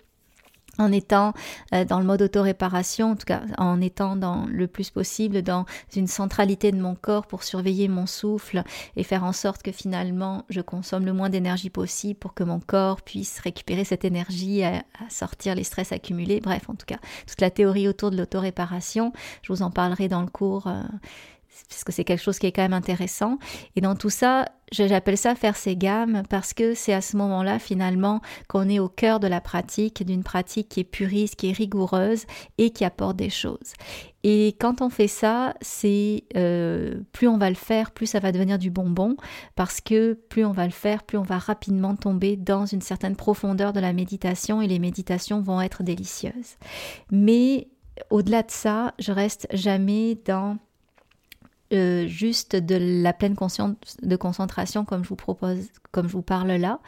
en 0.78 0.90
étant 0.90 1.34
euh, 1.74 1.84
dans 1.84 1.98
le 1.98 2.04
mode 2.04 2.22
auto-réparation, 2.22 3.12
en 3.12 3.16
tout 3.16 3.26
cas 3.26 3.42
en 3.58 3.80
étant 3.80 4.16
dans 4.16 4.46
le 4.46 4.66
plus 4.66 4.90
possible 4.90 5.42
dans 5.42 5.66
une 5.94 6.06
centralité 6.06 6.72
de 6.72 6.80
mon 6.80 6.94
corps 6.94 7.26
pour 7.26 7.42
surveiller 7.42 7.88
mon 7.88 8.06
souffle 8.06 8.62
et 8.96 9.02
faire 9.02 9.24
en 9.24 9.32
sorte 9.32 9.62
que 9.62 9.72
finalement 9.72 10.44
je 10.48 10.60
consomme 10.60 11.04
le 11.04 11.12
moins 11.12 11.28
d'énergie 11.28 11.70
possible 11.70 12.18
pour 12.18 12.34
que 12.34 12.44
mon 12.44 12.60
corps 12.60 13.02
puisse 13.02 13.38
récupérer 13.40 13.84
cette 13.84 14.04
énergie 14.04 14.64
à, 14.64 14.82
sortir 15.08 15.54
les 15.54 15.64
stress 15.64 15.92
accumulés. 15.92 16.40
Bref, 16.40 16.68
en 16.68 16.74
tout 16.74 16.86
cas, 16.86 16.98
toute 17.26 17.40
la 17.40 17.50
théorie 17.50 17.88
autour 17.88 18.10
de 18.10 18.16
l'auto-réparation, 18.16 19.12
je 19.42 19.52
vous 19.52 19.62
en 19.62 19.70
parlerai 19.70 20.08
dans 20.08 20.22
le 20.22 20.28
cours. 20.28 20.68
Euh, 20.68 20.82
parce 21.68 21.84
que 21.84 21.92
c'est 21.92 22.04
quelque 22.04 22.22
chose 22.22 22.38
qui 22.38 22.46
est 22.46 22.52
quand 22.52 22.62
même 22.62 22.72
intéressant. 22.72 23.38
Et 23.76 23.80
dans 23.80 23.94
tout 23.94 24.10
ça, 24.10 24.46
j'appelle 24.72 25.18
ça 25.18 25.34
faire 25.34 25.56
ses 25.56 25.76
gammes 25.76 26.22
parce 26.28 26.52
que 26.54 26.74
c'est 26.74 26.92
à 26.92 27.00
ce 27.00 27.16
moment-là 27.16 27.58
finalement 27.58 28.20
qu'on 28.48 28.68
est 28.68 28.78
au 28.78 28.88
cœur 28.88 29.20
de 29.20 29.26
la 29.26 29.40
pratique, 29.40 30.04
d'une 30.04 30.22
pratique 30.22 30.68
qui 30.68 30.80
est 30.80 30.84
puriste, 30.84 31.36
qui 31.36 31.50
est 31.50 31.52
rigoureuse 31.52 32.24
et 32.58 32.70
qui 32.70 32.84
apporte 32.84 33.16
des 33.16 33.30
choses. 33.30 33.74
Et 34.24 34.54
quand 34.60 34.82
on 34.82 34.88
fait 34.88 35.08
ça, 35.08 35.54
c'est 35.60 36.24
euh, 36.36 37.00
plus 37.12 37.26
on 37.26 37.38
va 37.38 37.48
le 37.48 37.56
faire, 37.56 37.90
plus 37.90 38.06
ça 38.06 38.20
va 38.20 38.32
devenir 38.32 38.58
du 38.58 38.70
bonbon 38.70 39.16
parce 39.56 39.80
que 39.80 40.12
plus 40.12 40.44
on 40.44 40.52
va 40.52 40.66
le 40.66 40.72
faire, 40.72 41.02
plus 41.02 41.18
on 41.18 41.22
va 41.22 41.38
rapidement 41.38 41.96
tomber 41.96 42.36
dans 42.36 42.66
une 42.66 42.82
certaine 42.82 43.16
profondeur 43.16 43.72
de 43.72 43.80
la 43.80 43.92
méditation 43.92 44.62
et 44.62 44.68
les 44.68 44.78
méditations 44.78 45.40
vont 45.40 45.60
être 45.60 45.82
délicieuses. 45.82 46.56
Mais 47.10 47.68
au-delà 48.10 48.42
de 48.42 48.50
ça, 48.50 48.94
je 48.98 49.12
reste 49.12 49.48
jamais 49.52 50.18
dans 50.24 50.58
euh, 51.72 52.06
juste 52.06 52.56
de 52.56 52.76
la 53.02 53.12
pleine 53.12 53.34
conscience 53.34 53.76
de 54.02 54.16
concentration 54.16 54.84
comme 54.84 55.04
je 55.04 55.08
vous 55.08 55.16
propose, 55.16 55.68
comme 55.90 56.06
je 56.08 56.12
vous 56.12 56.22
parle 56.22 56.52
là. 56.52 56.80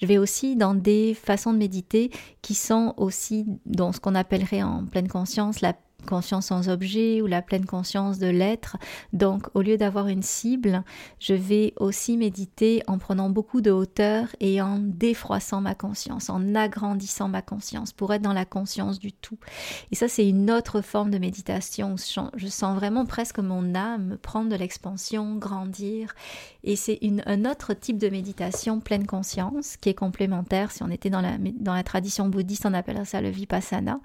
Je 0.00 0.06
vais 0.06 0.18
aussi 0.18 0.56
dans 0.56 0.74
des 0.74 1.14
façons 1.14 1.52
de 1.52 1.58
méditer 1.58 2.10
qui 2.42 2.54
sont 2.54 2.94
aussi 2.96 3.46
dans 3.66 3.92
ce 3.92 4.00
qu'on 4.00 4.14
appellerait 4.14 4.62
en 4.62 4.86
pleine 4.86 5.08
conscience 5.08 5.60
la 5.60 5.74
conscience 6.04 6.46
sans 6.46 6.68
objet 6.68 7.20
ou 7.22 7.26
la 7.26 7.42
pleine 7.42 7.66
conscience 7.66 8.18
de 8.18 8.26
l'être. 8.26 8.76
Donc 9.12 9.48
au 9.54 9.62
lieu 9.62 9.76
d'avoir 9.76 10.08
une 10.08 10.22
cible, 10.22 10.82
je 11.18 11.34
vais 11.34 11.72
aussi 11.76 12.16
méditer 12.16 12.82
en 12.86 12.98
prenant 12.98 13.30
beaucoup 13.30 13.60
de 13.60 13.70
hauteur 13.70 14.28
et 14.40 14.60
en 14.60 14.78
défroissant 14.78 15.60
ma 15.60 15.74
conscience, 15.74 16.30
en 16.30 16.54
agrandissant 16.54 17.28
ma 17.28 17.42
conscience 17.42 17.92
pour 17.92 18.12
être 18.12 18.22
dans 18.22 18.32
la 18.32 18.44
conscience 18.44 18.98
du 18.98 19.12
tout. 19.12 19.38
Et 19.90 19.94
ça 19.94 20.08
c'est 20.08 20.28
une 20.28 20.50
autre 20.50 20.80
forme 20.80 21.10
de 21.10 21.18
méditation. 21.18 21.96
Je 22.34 22.46
sens 22.46 22.74
vraiment 22.74 23.06
presque 23.06 23.38
mon 23.38 23.74
âme 23.74 24.18
prendre 24.22 24.50
de 24.50 24.56
l'expansion, 24.56 25.36
grandir. 25.36 26.14
Et 26.64 26.76
c'est 26.76 26.98
un 27.26 27.44
autre 27.44 27.74
type 27.74 27.98
de 27.98 28.08
méditation 28.08 28.80
pleine 28.80 29.06
conscience 29.06 29.76
qui 29.76 29.88
est 29.88 29.94
complémentaire. 29.94 30.70
Si 30.70 30.82
on 30.82 30.90
était 30.90 31.10
dans 31.10 31.20
la, 31.20 31.38
dans 31.58 31.74
la 31.74 31.82
tradition 31.82 32.28
bouddhiste, 32.28 32.66
on 32.66 32.74
appellerait 32.74 33.04
ça 33.04 33.20
le 33.20 33.30
vipassana 33.30 34.00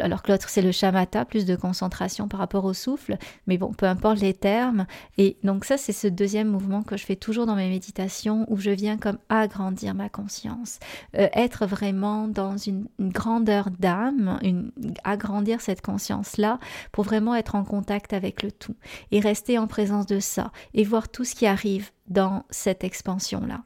alors 0.00 0.22
que 0.22 0.32
l'autre 0.32 0.48
c'est 0.48 0.62
le 0.62 0.72
shamatha, 0.72 1.24
plus 1.24 1.46
de 1.46 1.56
concentration 1.56 2.28
par 2.28 2.40
rapport 2.40 2.64
au 2.64 2.74
souffle, 2.74 3.16
mais 3.46 3.58
bon, 3.58 3.72
peu 3.72 3.86
importe 3.86 4.20
les 4.20 4.34
termes. 4.34 4.86
Et 5.18 5.36
donc 5.42 5.64
ça 5.64 5.76
c'est 5.76 5.92
ce 5.92 6.08
deuxième 6.08 6.48
mouvement 6.48 6.82
que 6.82 6.96
je 6.96 7.04
fais 7.04 7.16
toujours 7.16 7.46
dans 7.46 7.56
mes 7.56 7.68
méditations 7.68 8.46
où 8.48 8.56
je 8.56 8.70
viens 8.70 8.96
comme 8.96 9.18
agrandir 9.28 9.94
ma 9.94 10.08
conscience, 10.08 10.78
euh, 11.16 11.28
être 11.32 11.66
vraiment 11.66 12.28
dans 12.28 12.56
une, 12.56 12.86
grandeur 13.00 13.70
d'âme, 13.70 14.38
agrandir 15.04 15.60
cette 15.60 15.80
conscience-là 15.80 16.58
pour 16.92 17.04
vraiment 17.04 17.34
être 17.34 17.54
en 17.54 17.64
contact 17.64 18.12
avec 18.12 18.42
le 18.42 18.50
tout 18.50 18.76
et 19.10 19.20
rester 19.20 19.58
en 19.58 19.66
présence 19.66 20.06
de 20.06 20.20
ça 20.20 20.52
et 20.74 20.84
voir 20.84 21.08
tout 21.08 21.24
ce 21.24 21.34
qui 21.34 21.46
arrive 21.46 21.90
dans 22.08 22.44
cette 22.50 22.84
expansion-là. 22.84 23.62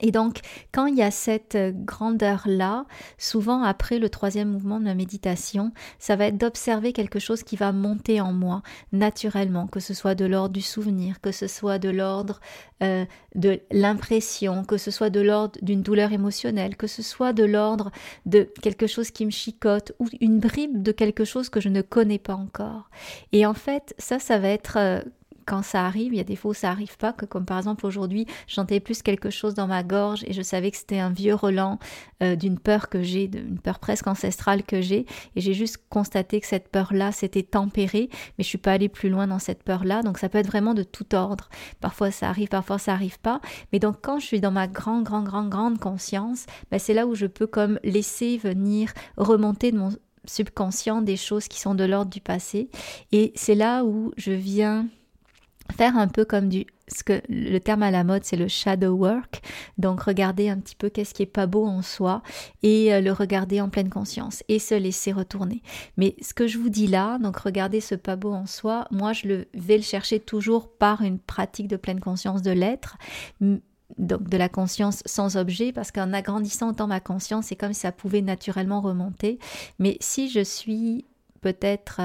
Et 0.00 0.10
donc, 0.10 0.40
quand 0.72 0.86
il 0.86 0.96
y 0.96 1.02
a 1.02 1.10
cette 1.10 1.54
euh, 1.54 1.72
grandeur-là, 1.74 2.86
souvent 3.18 3.62
après 3.62 3.98
le 3.98 4.08
troisième 4.08 4.50
mouvement 4.50 4.80
de 4.80 4.84
la 4.84 4.94
méditation, 4.94 5.72
ça 5.98 6.16
va 6.16 6.26
être 6.26 6.38
d'observer 6.38 6.92
quelque 6.92 7.18
chose 7.18 7.42
qui 7.42 7.56
va 7.56 7.72
monter 7.72 8.20
en 8.20 8.32
moi 8.32 8.62
naturellement, 8.92 9.66
que 9.66 9.80
ce 9.80 9.94
soit 9.94 10.14
de 10.14 10.24
l'ordre 10.24 10.52
du 10.52 10.62
souvenir, 10.62 11.20
que 11.20 11.32
ce 11.32 11.46
soit 11.46 11.78
de 11.78 11.90
l'ordre 11.90 12.40
euh, 12.82 13.04
de 13.34 13.60
l'impression, 13.70 14.64
que 14.64 14.76
ce 14.76 14.90
soit 14.90 15.10
de 15.10 15.20
l'ordre 15.20 15.58
d'une 15.62 15.82
douleur 15.82 16.12
émotionnelle, 16.12 16.76
que 16.76 16.86
ce 16.86 17.02
soit 17.02 17.32
de 17.32 17.44
l'ordre 17.44 17.90
de 18.26 18.48
quelque 18.62 18.86
chose 18.86 19.10
qui 19.10 19.26
me 19.26 19.30
chicote 19.30 19.92
ou 19.98 20.08
une 20.20 20.38
bribe 20.38 20.82
de 20.82 20.92
quelque 20.92 21.24
chose 21.24 21.48
que 21.48 21.60
je 21.60 21.68
ne 21.68 21.82
connais 21.82 22.18
pas 22.18 22.34
encore. 22.34 22.90
Et 23.32 23.46
en 23.46 23.54
fait, 23.54 23.94
ça, 23.98 24.18
ça 24.18 24.38
va 24.38 24.48
être 24.48 24.76
euh, 24.76 25.00
quand 25.44 25.62
ça 25.62 25.84
arrive, 25.84 26.12
il 26.12 26.16
y 26.16 26.20
a 26.20 26.24
des 26.24 26.36
fois 26.36 26.52
où 26.52 26.54
ça 26.54 26.70
arrive 26.70 26.96
pas, 26.96 27.12
que 27.12 27.26
comme 27.26 27.44
par 27.44 27.58
exemple 27.58 27.86
aujourd'hui, 27.86 28.26
j'entendais 28.46 28.80
plus 28.80 29.02
quelque 29.02 29.30
chose 29.30 29.54
dans 29.54 29.66
ma 29.66 29.82
gorge 29.82 30.24
et 30.26 30.32
je 30.32 30.42
savais 30.42 30.70
que 30.70 30.76
c'était 30.76 30.98
un 30.98 31.10
vieux 31.10 31.34
relent 31.34 31.78
euh, 32.22 32.36
d'une 32.36 32.58
peur 32.58 32.88
que 32.88 33.02
j'ai, 33.02 33.28
d'une 33.28 33.58
peur 33.58 33.78
presque 33.78 34.06
ancestrale 34.06 34.62
que 34.62 34.80
j'ai, 34.80 35.06
et 35.36 35.40
j'ai 35.40 35.54
juste 35.54 35.78
constaté 35.88 36.40
que 36.40 36.46
cette 36.46 36.68
peur-là 36.68 37.12
s'était 37.12 37.42
tempérée, 37.42 38.08
mais 38.38 38.44
je 38.44 38.48
suis 38.48 38.58
pas 38.58 38.72
allée 38.72 38.88
plus 38.88 39.08
loin 39.08 39.26
dans 39.26 39.38
cette 39.38 39.62
peur-là, 39.62 40.02
donc 40.02 40.18
ça 40.18 40.28
peut 40.28 40.38
être 40.38 40.46
vraiment 40.46 40.74
de 40.74 40.82
tout 40.82 41.14
ordre. 41.14 41.48
Parfois 41.80 42.10
ça 42.10 42.28
arrive, 42.28 42.48
parfois 42.48 42.78
ça 42.78 42.92
arrive 42.92 43.18
pas, 43.20 43.40
mais 43.72 43.78
donc 43.78 43.96
quand 44.02 44.18
je 44.18 44.26
suis 44.26 44.40
dans 44.40 44.50
ma 44.50 44.66
grande, 44.66 45.04
grande, 45.04 45.24
grande, 45.24 45.50
grande 45.50 45.78
conscience, 45.78 46.46
ben 46.70 46.78
c'est 46.78 46.94
là 46.94 47.06
où 47.06 47.14
je 47.14 47.26
peux 47.26 47.46
comme 47.46 47.78
laisser 47.84 48.38
venir 48.38 48.92
remonter 49.16 49.72
de 49.72 49.78
mon 49.78 49.90
subconscient 50.26 51.02
des 51.02 51.16
choses 51.16 51.48
qui 51.48 51.60
sont 51.60 51.74
de 51.74 51.84
l'ordre 51.84 52.10
du 52.10 52.20
passé, 52.20 52.68
et 53.12 53.32
c'est 53.34 53.54
là 53.54 53.84
où 53.84 54.12
je 54.16 54.32
viens 54.32 54.86
faire 55.72 55.96
un 55.96 56.08
peu 56.08 56.24
comme 56.24 56.48
du 56.48 56.66
ce 56.86 57.02
que 57.02 57.22
le 57.30 57.58
terme 57.58 57.82
à 57.82 57.90
la 57.90 58.04
mode 58.04 58.24
c'est 58.24 58.36
le 58.36 58.46
shadow 58.46 58.94
work 58.94 59.40
donc 59.78 60.02
regarder 60.02 60.50
un 60.50 60.58
petit 60.58 60.76
peu 60.76 60.90
qu'est-ce 60.90 61.14
qui 61.14 61.22
est 61.22 61.26
pas 61.26 61.46
beau 61.46 61.66
en 61.66 61.80
soi 61.80 62.22
et 62.62 62.92
euh, 62.92 63.00
le 63.00 63.10
regarder 63.10 63.60
en 63.62 63.70
pleine 63.70 63.88
conscience 63.88 64.42
et 64.48 64.58
se 64.58 64.74
laisser 64.74 65.10
retourner 65.10 65.62
mais 65.96 66.14
ce 66.20 66.34
que 66.34 66.46
je 66.46 66.58
vous 66.58 66.68
dis 66.68 66.86
là 66.86 67.18
donc 67.18 67.38
regarder 67.38 67.80
ce 67.80 67.94
pas 67.94 68.16
beau 68.16 68.32
en 68.32 68.46
soi 68.46 68.86
moi 68.90 69.14
je 69.14 69.26
le 69.26 69.48
vais 69.54 69.78
le 69.78 69.82
chercher 69.82 70.20
toujours 70.20 70.68
par 70.68 71.00
une 71.00 71.18
pratique 71.18 71.68
de 71.68 71.76
pleine 71.76 72.00
conscience 72.00 72.42
de 72.42 72.50
l'être 72.50 72.98
donc 73.98 74.28
de 74.28 74.36
la 74.36 74.48
conscience 74.48 75.02
sans 75.06 75.36
objet, 75.36 75.72
parce 75.72 75.92
qu'en 75.92 76.12
agrandissant 76.12 76.70
autant 76.70 76.86
ma 76.86 77.00
conscience, 77.00 77.46
c'est 77.46 77.56
comme 77.56 77.72
si 77.72 77.80
ça 77.80 77.92
pouvait 77.92 78.22
naturellement 78.22 78.80
remonter. 78.80 79.38
Mais 79.78 79.96
si 80.00 80.30
je 80.30 80.42
suis 80.42 81.04
peut-être 81.42 82.00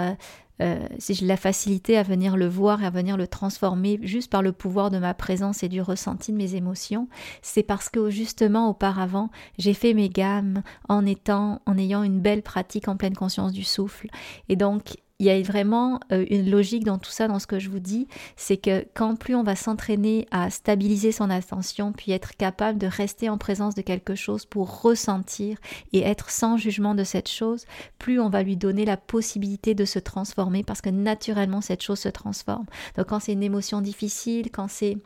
euh, 0.62 0.88
si 0.98 1.13
j'ai 1.13 1.25
la 1.25 1.38
facilité 1.38 1.98
à 1.98 2.04
venir 2.04 2.38
le 2.38 2.48
voir 2.48 2.84
et 2.84 2.86
à 2.86 2.89
venir 2.89 3.18
le 3.18 3.28
transformer 3.28 4.00
juste 4.01 4.30
par 4.30 4.42
le 4.42 4.51
pouvoir 4.51 4.92
de 4.92 4.98
ma 4.98 5.13
présence 5.13 5.63
et 5.63 5.70
du 5.70 5.82
ressenti 5.82 6.32
de 6.32 6.38
mes 6.38 6.56
émotions, 6.56 7.08
c'est 7.42 7.63
parce 7.63 7.89
que 7.89 8.10
justement 8.10 8.70
auparavant, 8.70 9.30
j'ai 9.58 9.74
fait 9.74 9.94
mes 9.94 10.10
gammes 10.10 10.62
en 10.88 11.06
étant, 11.06 11.62
en 11.66 11.78
ayant 11.78 12.04
une 12.04 12.20
belle 12.20 12.44
pratique 12.44 12.88
en 12.88 12.98
pleine 12.98 13.16
conscience 13.16 13.54
du 13.54 13.63
souffle. 13.63 14.08
Et 14.50 14.56
donc, 14.56 14.96
il 15.19 15.25
y 15.25 15.29
a 15.29 15.41
vraiment 15.41 15.99
euh, 16.13 16.25
une 16.29 16.49
logique 16.49 16.85
dans 16.85 16.97
tout 16.97 17.11
ça, 17.11 17.27
dans 17.27 17.39
ce 17.39 17.47
que 17.47 17.59
je 17.59 17.69
vous 17.69 17.81
dis, 17.81 18.07
c'est 18.38 18.55
que 18.55 18.85
quand 18.93 19.17
plus 19.17 19.35
on 19.35 19.43
va 19.43 19.55
s'entraîner 19.55 20.27
à 20.31 20.49
stabiliser 20.49 21.11
son 21.11 21.29
attention, 21.29 21.91
puis 21.91 22.13
être 22.13 22.38
capable 22.38 22.77
de 22.77 22.88
rester 22.88 23.29
en 23.29 23.38
présence 23.38 23.75
de 23.75 23.81
quelque 23.81 24.15
chose 24.15 24.45
pour 24.45 24.81
ressentir 24.81 25.57
et 25.91 26.01
être 26.01 26.29
sans 26.29 26.55
jugement 26.55 26.95
de 26.95 27.03
cette 27.03 27.29
chose, 27.29 27.65
plus 27.97 28.19
on 28.19 28.29
va 28.29 28.43
lui 28.43 28.55
donner 28.55 28.85
la 28.85 28.95
possibilité 28.95 29.75
de 29.75 29.83
se 29.83 29.99
transformer 29.99 30.63
parce 30.63 30.81
que 30.81 30.89
naturellement 30.89 31.59
cette 31.59 31.83
chose 31.83 31.99
se 31.99 32.09
transforme. 32.09 32.65
Donc 32.95 33.07
quand 33.07 33.19
c'est 33.19 33.33
une 33.33 33.43
émotion 33.43 33.81
difficile, 33.81 34.49
quand 34.51 34.69
c'est 34.69 34.97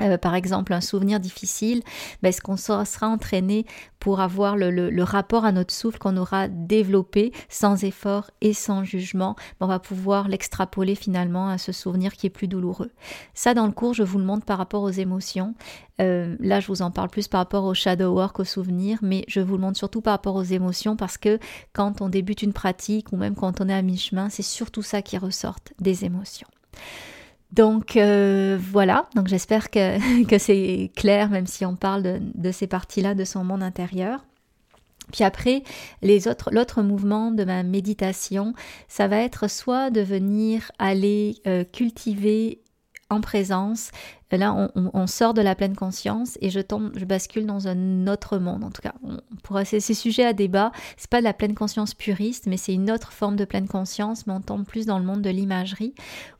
euh, 0.00 0.18
par 0.18 0.34
exemple 0.34 0.72
un 0.72 0.80
souvenir 0.80 1.20
difficile, 1.20 1.82
ben, 2.22 2.28
est-ce 2.28 2.40
qu'on 2.40 2.56
sera, 2.56 2.84
entraîné 3.06 3.66
pour 3.98 4.20
avoir 4.20 4.56
le, 4.56 5.02
rapport 5.02 5.44
à 5.44 5.52
notre 5.52 5.72
souffle 5.72 5.98
qu'on 5.98 6.16
aura 6.16 6.48
développé 6.48 7.32
sans 7.48 7.84
effort 7.84 8.30
et 8.40 8.52
sans 8.52 8.84
jugement, 8.84 9.36
ben, 9.58 9.66
on 9.66 9.68
va 9.68 9.78
pouvoir 9.78 10.28
l'extrapoler 10.28 10.94
finalement 10.94 11.48
à 11.48 11.58
ce 11.58 11.72
souvenir 11.72 12.14
qui 12.14 12.26
est 12.26 12.30
plus 12.30 12.48
douloureux. 12.48 12.90
Ça 13.34 13.54
dans 13.54 13.66
le 13.66 13.72
cours, 13.72 13.94
je 13.94 14.02
vous 14.02 14.18
le 14.18 14.24
montre 14.24 14.44
par 14.44 14.58
rapport 14.58 14.82
aux 14.82 14.90
émotions. 14.90 15.54
Euh, 16.00 16.36
là, 16.40 16.60
je 16.60 16.66
vous 16.66 16.82
en 16.82 16.90
parle 16.90 17.08
plus 17.08 17.28
par 17.28 17.38
rapport 17.38 17.64
au 17.64 17.74
shadow 17.74 18.12
work, 18.12 18.38
aux 18.40 18.44
souvenirs, 18.44 18.98
mais 19.02 19.24
je 19.28 19.40
vous 19.40 19.54
le 19.54 19.62
montre 19.62 19.78
surtout 19.78 20.02
par 20.02 20.12
rapport 20.12 20.34
aux 20.34 20.42
émotions 20.42 20.96
parce 20.96 21.16
que 21.16 21.38
quand 21.72 22.00
on 22.00 22.08
débute 22.08 22.42
une 22.42 22.52
pratique 22.52 23.12
ou 23.12 23.16
même 23.16 23.34
quand 23.34 23.60
on 23.60 23.68
est 23.68 23.74
à 23.74 23.82
mi-chemin, 23.82 24.28
c'est 24.28 24.42
surtout 24.42 24.82
ça 24.82 25.02
qui 25.02 25.16
ressort 25.16 25.56
des 25.80 26.04
émotions. 26.04 26.48
Donc 27.52 27.96
euh, 27.96 28.58
voilà, 28.60 29.08
donc 29.14 29.28
j'espère 29.28 29.70
que, 29.70 30.24
que 30.28 30.38
c'est 30.38 30.90
clair, 30.96 31.30
même 31.30 31.46
si 31.46 31.64
on 31.64 31.76
parle 31.76 32.02
de, 32.34 32.52
ces 32.52 32.66
parties-là 32.66 33.14
de 33.14 33.24
son 33.24 33.44
monde 33.44 33.62
intérieur. 33.62 34.24
Puis 35.12 35.22
après, 35.22 35.62
les 36.02 36.26
autres, 36.26 36.50
l'autre 36.52 36.82
mouvement 36.82 37.30
de 37.30 37.44
ma 37.44 37.62
méditation, 37.62 38.54
ça 38.88 39.06
va 39.06 39.18
être 39.18 39.48
soit 39.48 39.90
de 39.90 40.00
venir 40.00 40.72
aller 40.80 41.36
euh, 41.46 41.62
cultiver 41.62 42.60
en 43.10 43.20
présence 43.20 43.90
Là, 44.32 44.70
on, 44.74 45.06
sort 45.06 45.34
de 45.34 45.40
la 45.40 45.54
pleine 45.54 45.76
conscience 45.76 46.36
et 46.40 46.50
je 46.50 46.58
tombe, 46.58 46.90
je 46.96 47.04
bascule 47.04 47.46
dans 47.46 47.68
un 47.68 48.08
autre 48.08 48.38
monde. 48.38 48.64
En 48.64 48.70
tout 48.70 48.82
cas, 48.82 48.94
on 49.04 49.18
pourrait, 49.44 49.64
c'est, 49.64 49.80
sujet 49.80 50.24
à 50.24 50.32
débat. 50.32 50.72
C'est 50.96 51.08
pas 51.08 51.20
de 51.20 51.24
la 51.24 51.32
pleine 51.32 51.54
conscience 51.54 51.94
puriste, 51.94 52.46
mais 52.46 52.56
c'est 52.56 52.74
une 52.74 52.90
autre 52.90 53.12
forme 53.12 53.36
de 53.36 53.44
pleine 53.44 53.68
conscience, 53.68 54.26
mais 54.26 54.32
on 54.32 54.40
tombe 54.40 54.66
plus 54.66 54.84
dans 54.84 54.98
le 54.98 55.04
monde 55.04 55.22
de 55.22 55.30
l'imagerie 55.30 55.94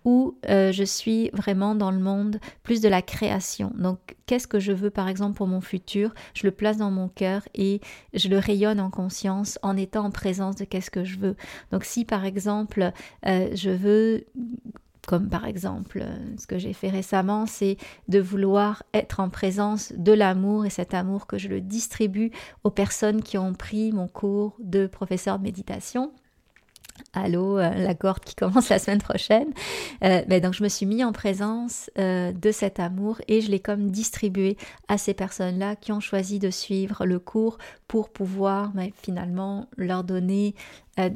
où 0.04 0.36
euh, 0.48 0.72
je 0.72 0.82
suis 0.82 1.30
vraiment 1.32 1.76
dans 1.76 1.92
le 1.92 2.00
monde 2.00 2.40
plus 2.64 2.80
de 2.80 2.88
la 2.88 3.02
création. 3.02 3.72
Donc, 3.76 4.16
qu'est-ce 4.26 4.48
que 4.48 4.58
je 4.58 4.72
veux, 4.72 4.90
par 4.90 5.06
exemple, 5.06 5.36
pour 5.36 5.46
mon 5.46 5.60
futur? 5.60 6.12
Je 6.34 6.44
le 6.44 6.50
place 6.50 6.78
dans 6.78 6.90
mon 6.90 7.08
cœur 7.08 7.42
et 7.54 7.80
je 8.14 8.28
le 8.28 8.38
rayonne 8.38 8.80
en 8.80 8.90
conscience 8.90 9.60
en 9.62 9.76
étant 9.76 10.06
en 10.06 10.10
présence 10.10 10.56
de 10.56 10.64
qu'est-ce 10.64 10.90
que 10.90 11.04
je 11.04 11.18
veux. 11.18 11.36
Donc, 11.70 11.84
si 11.84 12.04
par 12.04 12.24
exemple, 12.24 12.90
euh, 13.26 13.48
je 13.54 13.70
veux 13.70 14.26
comme 15.06 15.28
par 15.28 15.46
exemple 15.46 16.00
euh, 16.02 16.36
ce 16.38 16.46
que 16.46 16.58
j'ai 16.58 16.72
fait 16.72 16.90
récemment, 16.90 17.46
c'est 17.46 17.76
de 18.08 18.18
vouloir 18.18 18.82
être 18.92 19.20
en 19.20 19.30
présence 19.30 19.92
de 19.96 20.12
l'amour 20.12 20.66
et 20.66 20.70
cet 20.70 20.94
amour 20.94 21.26
que 21.26 21.38
je 21.38 21.48
le 21.48 21.60
distribue 21.60 22.30
aux 22.64 22.70
personnes 22.70 23.22
qui 23.22 23.38
ont 23.38 23.54
pris 23.54 23.92
mon 23.92 24.08
cours 24.08 24.56
de 24.58 24.86
professeur 24.86 25.38
de 25.38 25.44
méditation 25.44 26.12
allô, 27.12 27.58
euh, 27.58 27.70
la 27.74 27.94
corde 27.94 28.20
qui 28.20 28.34
commence 28.34 28.68
la 28.68 28.78
semaine 28.78 29.00
prochaine. 29.00 29.48
Euh, 30.04 30.22
ben 30.26 30.40
donc 30.40 30.54
je 30.54 30.62
me 30.62 30.68
suis 30.68 30.86
mis 30.86 31.02
en 31.04 31.12
présence 31.12 31.90
euh, 31.98 32.32
de 32.32 32.52
cet 32.52 32.80
amour 32.80 33.20
et 33.28 33.40
je 33.40 33.50
l'ai 33.50 33.60
comme 33.60 33.90
distribué 33.90 34.56
à 34.88 34.98
ces 34.98 35.14
personnes-là 35.14 35.76
qui 35.76 35.92
ont 35.92 36.00
choisi 36.00 36.38
de 36.38 36.50
suivre 36.50 37.06
le 37.06 37.18
cours 37.18 37.58
pour 37.88 38.10
pouvoir 38.10 38.70
ben, 38.74 38.90
finalement 39.02 39.68
leur 39.76 40.04
donner, 40.04 40.54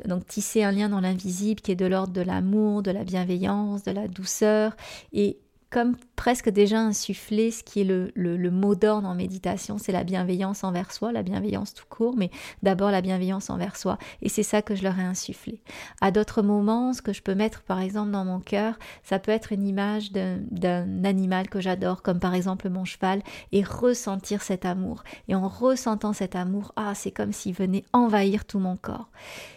donc 0.06 0.26
tisser 0.26 0.62
un 0.62 0.72
lien 0.72 0.88
dans 0.88 1.00
l'invisible 1.00 1.60
qui 1.60 1.72
est 1.72 1.76
de 1.76 1.86
l'ordre 1.86 2.12
de 2.12 2.20
l'amour, 2.20 2.82
de 2.82 2.90
la 2.90 3.02
bienveillance, 3.02 3.82
de 3.82 3.90
la 3.90 4.08
douceur 4.08 4.76
et 5.12 5.38
comme 5.70 5.96
presque 6.16 6.50
déjà 6.50 6.80
insufflé 6.80 7.50
ce 7.50 7.62
qui 7.62 7.80
est 7.80 7.84
le, 7.84 8.10
le, 8.14 8.50
mot 8.50 8.74
d'ordre 8.74 9.06
en 9.06 9.14
méditation, 9.14 9.78
c'est 9.78 9.92
la 9.92 10.02
bienveillance 10.02 10.64
envers 10.64 10.92
soi, 10.92 11.12
la 11.12 11.22
bienveillance 11.22 11.74
tout 11.74 11.86
court, 11.88 12.16
mais 12.16 12.30
d'abord 12.62 12.90
la 12.90 13.00
bienveillance 13.00 13.50
envers 13.50 13.76
soi. 13.76 13.96
Et 14.20 14.28
c'est 14.28 14.42
ça 14.42 14.62
que 14.62 14.74
je 14.74 14.82
leur 14.82 14.98
ai 14.98 15.04
insufflé. 15.04 15.62
À 16.00 16.10
d'autres 16.10 16.42
moments, 16.42 16.92
ce 16.92 17.02
que 17.02 17.12
je 17.12 17.22
peux 17.22 17.36
mettre 17.36 17.62
par 17.62 17.80
exemple 17.80 18.10
dans 18.10 18.24
mon 18.24 18.40
cœur, 18.40 18.78
ça 19.04 19.20
peut 19.20 19.30
être 19.30 19.52
une 19.52 19.66
image 19.66 20.12
d'un 20.12 21.04
animal 21.04 21.48
que 21.48 21.60
j'adore, 21.60 22.02
comme 22.02 22.18
par 22.18 22.34
exemple 22.34 22.68
mon 22.68 22.84
cheval, 22.84 23.22
et 23.52 23.62
ressentir 23.62 24.42
cet 24.42 24.64
amour. 24.64 25.04
Et 25.28 25.36
en 25.36 25.46
ressentant 25.46 26.12
cet 26.12 26.34
amour, 26.34 26.72
ah, 26.74 26.94
c'est 26.94 27.12
comme 27.12 27.32
s'il 27.32 27.54
venait 27.54 27.84
envahir 27.92 28.44
tout 28.44 28.58
mon 28.58 28.76
corps. 28.76 29.08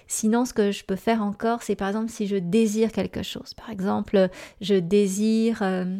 Sinon, 0.07 0.45
ce 0.45 0.53
que 0.53 0.71
je 0.71 0.83
peux 0.83 0.95
faire 0.95 1.21
encore, 1.21 1.63
c'est 1.63 1.75
par 1.75 1.87
exemple 1.87 2.09
si 2.09 2.27
je 2.27 2.35
désire 2.35 2.91
quelque 2.91 3.23
chose. 3.23 3.53
Par 3.53 3.69
exemple, 3.69 4.29
je 4.61 4.75
désire... 4.75 5.59
Euh, 5.61 5.97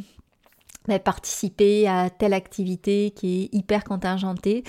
participer 1.04 1.88
à 1.88 2.10
telle 2.10 2.34
activité 2.34 3.12
qui 3.12 3.44
est 3.44 3.56
hyper 3.56 3.84
contingentée. 3.84 4.64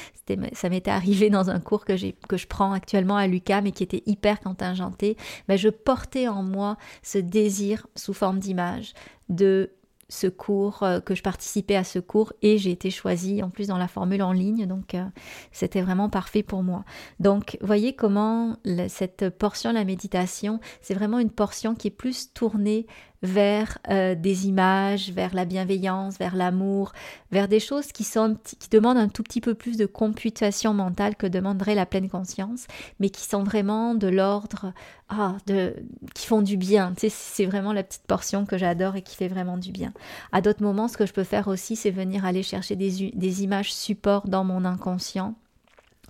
Ça 0.52 0.68
m'était 0.68 0.90
arrivé 0.90 1.30
dans 1.30 1.50
un 1.50 1.60
cours 1.60 1.84
que, 1.84 1.94
que 2.26 2.36
je 2.36 2.46
prends 2.46 2.72
actuellement 2.72 3.16
à 3.16 3.26
l'UCAM 3.26 3.66
et 3.66 3.72
qui 3.72 3.82
était 3.82 4.02
hyper 4.06 4.40
contingenté. 4.40 5.16
Mais 5.48 5.58
je 5.58 5.68
portais 5.68 6.28
en 6.28 6.42
moi 6.42 6.76
ce 7.02 7.18
désir 7.18 7.86
sous 7.96 8.14
forme 8.14 8.38
d'image 8.38 8.94
de 9.28 9.70
ce 10.08 10.26
cours, 10.26 10.82
euh, 10.82 11.00
que 11.00 11.14
je 11.14 11.22
participais 11.22 11.76
à 11.76 11.84
ce 11.84 11.98
cours 11.98 12.32
et 12.42 12.58
j'ai 12.58 12.70
été 12.70 12.90
choisie 12.90 13.42
en 13.42 13.50
plus 13.50 13.68
dans 13.68 13.78
la 13.78 13.88
formule 13.88 14.22
en 14.22 14.32
ligne, 14.32 14.66
donc 14.66 14.94
euh, 14.94 15.04
c'était 15.52 15.82
vraiment 15.82 16.08
parfait 16.08 16.42
pour 16.42 16.62
moi. 16.62 16.84
Donc 17.20 17.58
voyez 17.60 17.94
comment 17.94 18.56
cette 18.88 19.30
portion, 19.30 19.72
la 19.72 19.84
méditation, 19.84 20.60
c'est 20.80 20.94
vraiment 20.94 21.18
une 21.18 21.30
portion 21.30 21.74
qui 21.74 21.88
est 21.88 21.90
plus 21.90 22.32
tournée 22.32 22.86
vers 23.24 23.78
euh, 23.88 24.14
des 24.14 24.46
images, 24.46 25.10
vers 25.10 25.34
la 25.34 25.46
bienveillance, 25.46 26.18
vers 26.18 26.36
l'amour, 26.36 26.92
vers 27.32 27.48
des 27.48 27.58
choses 27.58 27.90
qui, 27.90 28.04
sont, 28.04 28.36
qui 28.44 28.68
demandent 28.68 28.98
un 28.98 29.08
tout 29.08 29.22
petit 29.22 29.40
peu 29.40 29.54
plus 29.54 29.78
de 29.78 29.86
computation 29.86 30.74
mentale 30.74 31.16
que 31.16 31.26
demanderait 31.26 31.74
la 31.74 31.86
pleine 31.86 32.10
conscience, 32.10 32.66
mais 33.00 33.08
qui 33.08 33.26
sont 33.26 33.42
vraiment 33.42 33.94
de 33.94 34.08
l'ordre, 34.08 34.74
ah, 35.08 35.36
de, 35.46 35.74
qui 36.14 36.26
font 36.26 36.42
du 36.42 36.58
bien. 36.58 36.92
Tu 36.92 37.08
sais, 37.08 37.08
c'est 37.08 37.46
vraiment 37.46 37.72
la 37.72 37.82
petite 37.82 38.06
portion 38.06 38.44
que 38.44 38.58
j'adore 38.58 38.94
et 38.94 39.02
qui 39.02 39.16
fait 39.16 39.28
vraiment 39.28 39.56
du 39.56 39.72
bien. 39.72 39.94
À 40.30 40.42
d'autres 40.42 40.62
moments, 40.62 40.86
ce 40.86 40.98
que 40.98 41.06
je 41.06 41.14
peux 41.14 41.24
faire 41.24 41.48
aussi, 41.48 41.76
c'est 41.76 41.90
venir 41.90 42.26
aller 42.26 42.42
chercher 42.42 42.76
des, 42.76 43.10
des 43.14 43.42
images 43.42 43.72
support 43.72 44.28
dans 44.28 44.44
mon 44.44 44.66
inconscient 44.66 45.34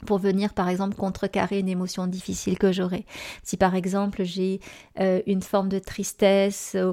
pour 0.07 0.19
venir 0.19 0.55
par 0.55 0.69
exemple 0.69 0.97
contrecarrer 0.97 1.59
une 1.59 1.69
émotion 1.69 2.07
difficile 2.07 2.59
que 2.59 2.73
j'aurais. 2.73 3.05
Si 3.43 3.57
par 3.57 3.75
exemple 3.75 4.25
j'ai 4.25 4.61
euh, 5.01 5.23
une 5.27 5.43
forme 5.43 5.69
de 5.69 5.79
tristesse 5.79 6.73
euh, 6.75 6.93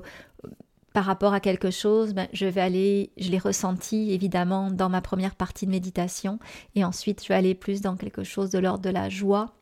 par 0.93 1.05
rapport 1.05 1.34
à 1.34 1.39
quelque 1.39 1.72
chose, 1.72 2.13
ben, 2.13 2.27
je 2.34 2.46
vais 2.46 2.62
aller, 2.62 3.12
je 3.17 3.29
l'ai 3.29 3.38
ressenti 3.38 4.12
évidemment 4.12 4.72
dans 4.72 4.89
ma 4.89 5.01
première 5.01 5.36
partie 5.36 5.65
de 5.65 5.72
méditation 5.72 6.39
et 6.75 6.84
ensuite 6.84 7.24
je 7.24 7.29
vais 7.29 7.36
aller 7.36 7.55
plus 7.55 7.81
dans 7.81 7.96
quelque 7.96 8.24
chose 8.24 8.50
de 8.50 8.60
l'ordre 8.60 8.84
de 8.84 8.89
la 8.89 9.10
joie 9.10 9.53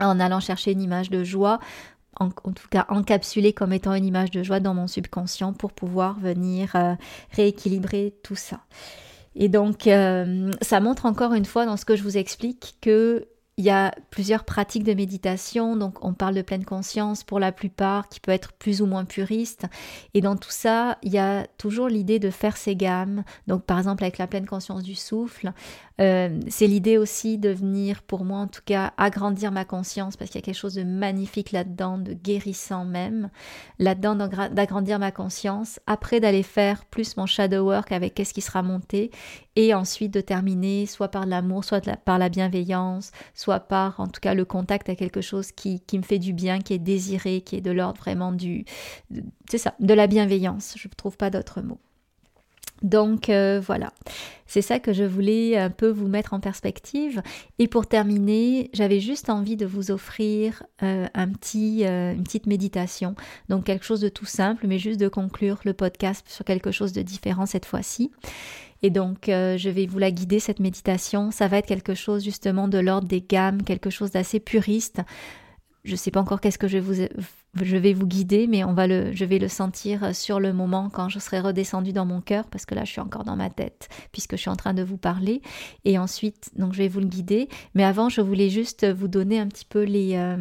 en 0.00 0.20
allant 0.20 0.40
chercher 0.40 0.72
une 0.72 0.82
image 0.82 1.10
de 1.10 1.24
joie 1.24 1.58
en, 2.20 2.30
tout 2.30 2.68
cas 2.70 2.86
encapsulée 2.88 3.52
comme 3.52 3.72
étant 3.72 3.94
une 3.94 4.04
image 4.04 4.30
de 4.30 4.42
joie 4.42 4.60
dans 4.60 4.74
mon 4.74 4.86
subconscient 4.86 5.52
pour 5.52 5.72
pouvoir 5.72 6.18
venir 6.18 6.74
euh, 6.74 6.94
rééquilibrer 7.32 8.14
tout 8.22 8.34
ça. 8.34 8.60
Et 9.40 9.48
donc, 9.48 9.86
euh, 9.86 10.50
ça 10.60 10.80
montre 10.80 11.06
encore 11.06 11.32
une 11.32 11.44
fois 11.44 11.64
dans 11.64 11.76
ce 11.76 11.84
que 11.84 11.94
je 11.94 12.02
vous 12.02 12.18
explique 12.18 12.76
que 12.80 13.28
il 13.58 13.64
y 13.64 13.70
a 13.70 13.92
plusieurs 14.10 14.44
pratiques 14.44 14.84
de 14.84 14.94
méditation, 14.94 15.76
donc 15.76 16.04
on 16.04 16.14
parle 16.14 16.36
de 16.36 16.42
pleine 16.42 16.64
conscience 16.64 17.24
pour 17.24 17.40
la 17.40 17.50
plupart, 17.50 18.08
qui 18.08 18.20
peut 18.20 18.30
être 18.30 18.52
plus 18.52 18.80
ou 18.80 18.86
moins 18.86 19.04
puriste. 19.04 19.66
Et 20.14 20.20
dans 20.20 20.36
tout 20.36 20.52
ça, 20.52 20.96
il 21.02 21.12
y 21.12 21.18
a 21.18 21.44
toujours 21.58 21.88
l'idée 21.88 22.20
de 22.20 22.30
faire 22.30 22.56
ses 22.56 22.76
gammes. 22.76 23.24
Donc 23.48 23.64
par 23.64 23.78
exemple 23.78 24.04
avec 24.04 24.16
la 24.18 24.28
pleine 24.28 24.46
conscience 24.46 24.84
du 24.84 24.94
souffle, 24.94 25.52
euh, 26.00 26.38
c'est 26.46 26.68
l'idée 26.68 26.96
aussi 26.96 27.38
de 27.38 27.48
venir, 27.48 28.02
pour 28.02 28.24
moi 28.24 28.38
en 28.38 28.46
tout 28.46 28.62
cas, 28.64 28.92
agrandir 28.96 29.50
ma 29.50 29.64
conscience, 29.64 30.16
parce 30.16 30.30
qu'il 30.30 30.40
y 30.40 30.44
a 30.44 30.46
quelque 30.46 30.54
chose 30.54 30.74
de 30.74 30.84
magnifique 30.84 31.50
là-dedans, 31.50 31.98
de 31.98 32.12
guérissant 32.12 32.84
même, 32.84 33.28
là-dedans 33.80 34.14
d'agrandir 34.14 35.00
ma 35.00 35.10
conscience, 35.10 35.80
après 35.88 36.20
d'aller 36.20 36.44
faire 36.44 36.84
plus 36.84 37.16
mon 37.16 37.26
shadow 37.26 37.64
work 37.64 37.90
avec 37.90 38.14
qu'est-ce 38.14 38.32
qui 38.32 38.40
sera 38.40 38.62
monté, 38.62 39.10
et 39.56 39.74
ensuite 39.74 40.14
de 40.14 40.20
terminer 40.20 40.86
soit 40.86 41.08
par 41.08 41.26
l'amour, 41.26 41.64
soit 41.64 41.84
par 41.96 42.18
la 42.18 42.28
bienveillance, 42.28 43.10
par 43.56 44.00
en 44.00 44.06
tout 44.06 44.20
cas 44.20 44.34
le 44.34 44.44
contact 44.44 44.88
à 44.88 44.94
quelque 44.94 45.20
chose 45.20 45.52
qui, 45.52 45.80
qui 45.80 45.98
me 45.98 46.02
fait 46.02 46.18
du 46.18 46.32
bien, 46.32 46.60
qui 46.60 46.74
est 46.74 46.78
désiré, 46.78 47.40
qui 47.40 47.56
est 47.56 47.60
de 47.60 47.70
l'ordre 47.70 47.98
vraiment 47.98 48.32
du... 48.32 48.64
C'est 49.50 49.58
ça, 49.58 49.74
de 49.80 49.94
la 49.94 50.06
bienveillance, 50.06 50.74
je 50.76 50.88
ne 50.88 50.94
trouve 50.94 51.16
pas 51.16 51.30
d'autre 51.30 51.62
mot. 51.62 51.78
Donc 52.82 53.28
euh, 53.28 53.60
voilà, 53.60 53.92
c'est 54.46 54.62
ça 54.62 54.78
que 54.78 54.92
je 54.92 55.02
voulais 55.02 55.56
un 55.58 55.70
peu 55.70 55.88
vous 55.88 56.06
mettre 56.06 56.32
en 56.32 56.40
perspective. 56.40 57.22
Et 57.58 57.66
pour 57.66 57.86
terminer, 57.86 58.70
j'avais 58.72 59.00
juste 59.00 59.30
envie 59.30 59.56
de 59.56 59.66
vous 59.66 59.90
offrir 59.90 60.62
euh, 60.82 61.06
un 61.14 61.28
petit, 61.28 61.84
euh, 61.84 62.12
une 62.12 62.22
petite 62.22 62.46
méditation. 62.46 63.14
Donc 63.48 63.64
quelque 63.64 63.84
chose 63.84 64.00
de 64.00 64.08
tout 64.08 64.26
simple, 64.26 64.66
mais 64.66 64.78
juste 64.78 65.00
de 65.00 65.08
conclure 65.08 65.58
le 65.64 65.72
podcast 65.72 66.24
sur 66.28 66.44
quelque 66.44 66.70
chose 66.70 66.92
de 66.92 67.02
différent 67.02 67.46
cette 67.46 67.66
fois-ci. 67.66 68.12
Et 68.82 68.90
donc, 68.90 69.24
je 69.26 69.68
vais 69.68 69.86
vous 69.86 69.98
la 69.98 70.10
guider, 70.10 70.38
cette 70.38 70.60
méditation. 70.60 71.30
Ça 71.30 71.48
va 71.48 71.58
être 71.58 71.66
quelque 71.66 71.94
chose 71.94 72.24
justement 72.24 72.68
de 72.68 72.78
l'ordre 72.78 73.08
des 73.08 73.20
gammes, 73.20 73.62
quelque 73.62 73.90
chose 73.90 74.12
d'assez 74.12 74.40
puriste. 74.40 75.00
Je 75.84 75.92
ne 75.92 75.96
sais 75.96 76.10
pas 76.10 76.20
encore 76.20 76.40
qu'est-ce 76.40 76.58
que 76.58 76.68
je 76.68 76.78
vais 76.78 76.80
vous 76.80 77.08
je 77.54 77.76
vais 77.76 77.92
vous 77.92 78.06
guider, 78.06 78.46
mais 78.46 78.64
on 78.64 78.72
va 78.72 78.86
le, 78.86 79.12
je 79.12 79.24
vais 79.24 79.38
le 79.38 79.48
sentir 79.48 80.14
sur 80.14 80.40
le 80.40 80.52
moment 80.52 80.90
quand 80.90 81.08
je 81.08 81.18
serai 81.18 81.40
redescendue 81.40 81.92
dans 81.92 82.04
mon 82.04 82.20
cœur, 82.20 82.44
parce 82.46 82.66
que 82.66 82.74
là 82.74 82.84
je 82.84 82.92
suis 82.92 83.00
encore 83.00 83.24
dans 83.24 83.36
ma 83.36 83.50
tête, 83.50 83.88
puisque 84.12 84.32
je 84.32 84.40
suis 84.42 84.50
en 84.50 84.56
train 84.56 84.74
de 84.74 84.82
vous 84.82 84.98
parler. 84.98 85.42
Et 85.84 85.98
ensuite, 85.98 86.50
donc 86.56 86.72
je 86.72 86.78
vais 86.78 86.88
vous 86.88 87.00
le 87.00 87.06
guider. 87.06 87.48
Mais 87.74 87.84
avant, 87.84 88.08
je 88.08 88.20
voulais 88.20 88.50
juste 88.50 88.86
vous 88.86 89.08
donner 89.08 89.38
un 89.38 89.46
petit 89.46 89.64
peu 89.64 89.82
les, 89.82 90.16
euh, 90.16 90.36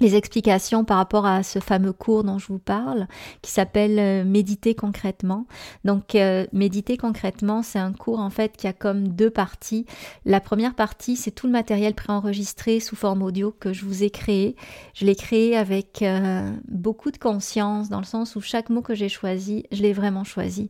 les 0.00 0.14
explications 0.14 0.84
par 0.84 0.98
rapport 0.98 1.26
à 1.26 1.42
ce 1.42 1.58
fameux 1.58 1.92
cours 1.92 2.24
dont 2.24 2.38
je 2.38 2.48
vous 2.48 2.58
parle, 2.58 3.06
qui 3.42 3.50
s'appelle 3.50 3.98
euh, 3.98 4.24
Méditer 4.24 4.74
concrètement. 4.74 5.46
Donc, 5.84 6.14
euh, 6.14 6.46
Méditer 6.52 6.96
concrètement, 6.96 7.62
c'est 7.62 7.78
un 7.78 7.92
cours 7.92 8.20
en 8.20 8.30
fait 8.30 8.56
qui 8.56 8.66
a 8.66 8.72
comme 8.72 9.08
deux 9.08 9.30
parties. 9.30 9.86
La 10.24 10.40
première 10.40 10.74
partie, 10.74 11.16
c'est 11.16 11.30
tout 11.30 11.46
le 11.46 11.52
matériel 11.52 11.94
préenregistré 11.94 12.80
sous 12.80 12.96
forme 12.96 13.22
audio 13.22 13.54
que 13.58 13.72
je 13.72 13.84
vous 13.84 14.02
ai 14.02 14.10
créé. 14.10 14.56
Je 14.94 15.06
l'ai 15.06 15.16
créé 15.16 15.56
avec 15.56 16.02
euh, 16.02 16.50
beaucoup 16.68 17.10
de 17.10 17.18
conscience, 17.18 17.88
dans 17.88 17.98
le 18.00 18.04
sens 18.04 18.36
où 18.36 18.40
chaque 18.40 18.70
mot 18.70 18.82
que 18.82 18.94
j'ai 18.94 19.08
choisi, 19.08 19.64
je 19.72 19.82
l'ai 19.82 19.92
vraiment 19.92 20.24
choisi. 20.24 20.68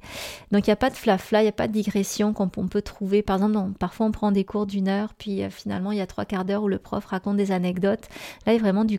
Donc, 0.53 0.67
il 0.67 0.71
n'y 0.71 0.75
a 0.75 0.77
pas 0.77 0.91
de 0.91 0.97
flafla, 0.97 1.41
il 1.41 1.45
n'y 1.45 1.49
a 1.49 1.53
pas 1.53 1.69
de 1.69 1.73
digression 1.73 2.33
qu'on 2.33 2.49
peut 2.49 2.83
trouver. 2.83 3.23
Par 3.23 3.37
exemple, 3.37 3.73
parfois 3.79 4.07
on 4.07 4.13
prend 4.13 4.33
des 4.33 4.45
cours 4.45 4.67
d'une 4.67 4.89
heure, 4.89 5.15
puis 5.15 5.43
finalement 5.51 5.93
il 5.93 5.99
y 5.99 6.01
a 6.01 6.07
trois 6.07 6.25
quarts 6.25 6.45
d'heure 6.45 6.63
où 6.63 6.69
le 6.69 6.79
prof 6.79 7.05
raconte 7.07 7.37
des 7.37 7.53
anecdotes. 7.53 8.09
Là, 8.47 8.53
il 8.53 8.57
y 8.57 8.59
a 8.59 8.63
vraiment 8.63 8.85
du 8.85 8.99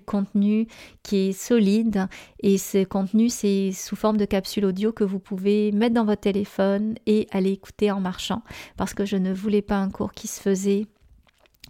qui 1.03 1.29
est 1.29 1.31
solide 1.33 2.07
et 2.39 2.57
ce 2.57 2.83
contenu 2.83 3.29
c'est 3.29 3.71
sous 3.71 3.95
forme 3.95 4.17
de 4.17 4.25
capsule 4.25 4.65
audio 4.65 4.91
que 4.91 5.03
vous 5.03 5.19
pouvez 5.19 5.71
mettre 5.71 5.95
dans 5.95 6.05
votre 6.05 6.21
téléphone 6.21 6.95
et 7.05 7.27
aller 7.31 7.51
écouter 7.51 7.91
en 7.91 7.99
marchant 7.99 8.41
parce 8.77 8.93
que 8.93 9.05
je 9.05 9.17
ne 9.17 9.33
voulais 9.33 9.61
pas 9.61 9.77
un 9.77 9.89
cours 9.89 10.13
qui 10.13 10.27
se 10.27 10.41
faisait 10.41 10.87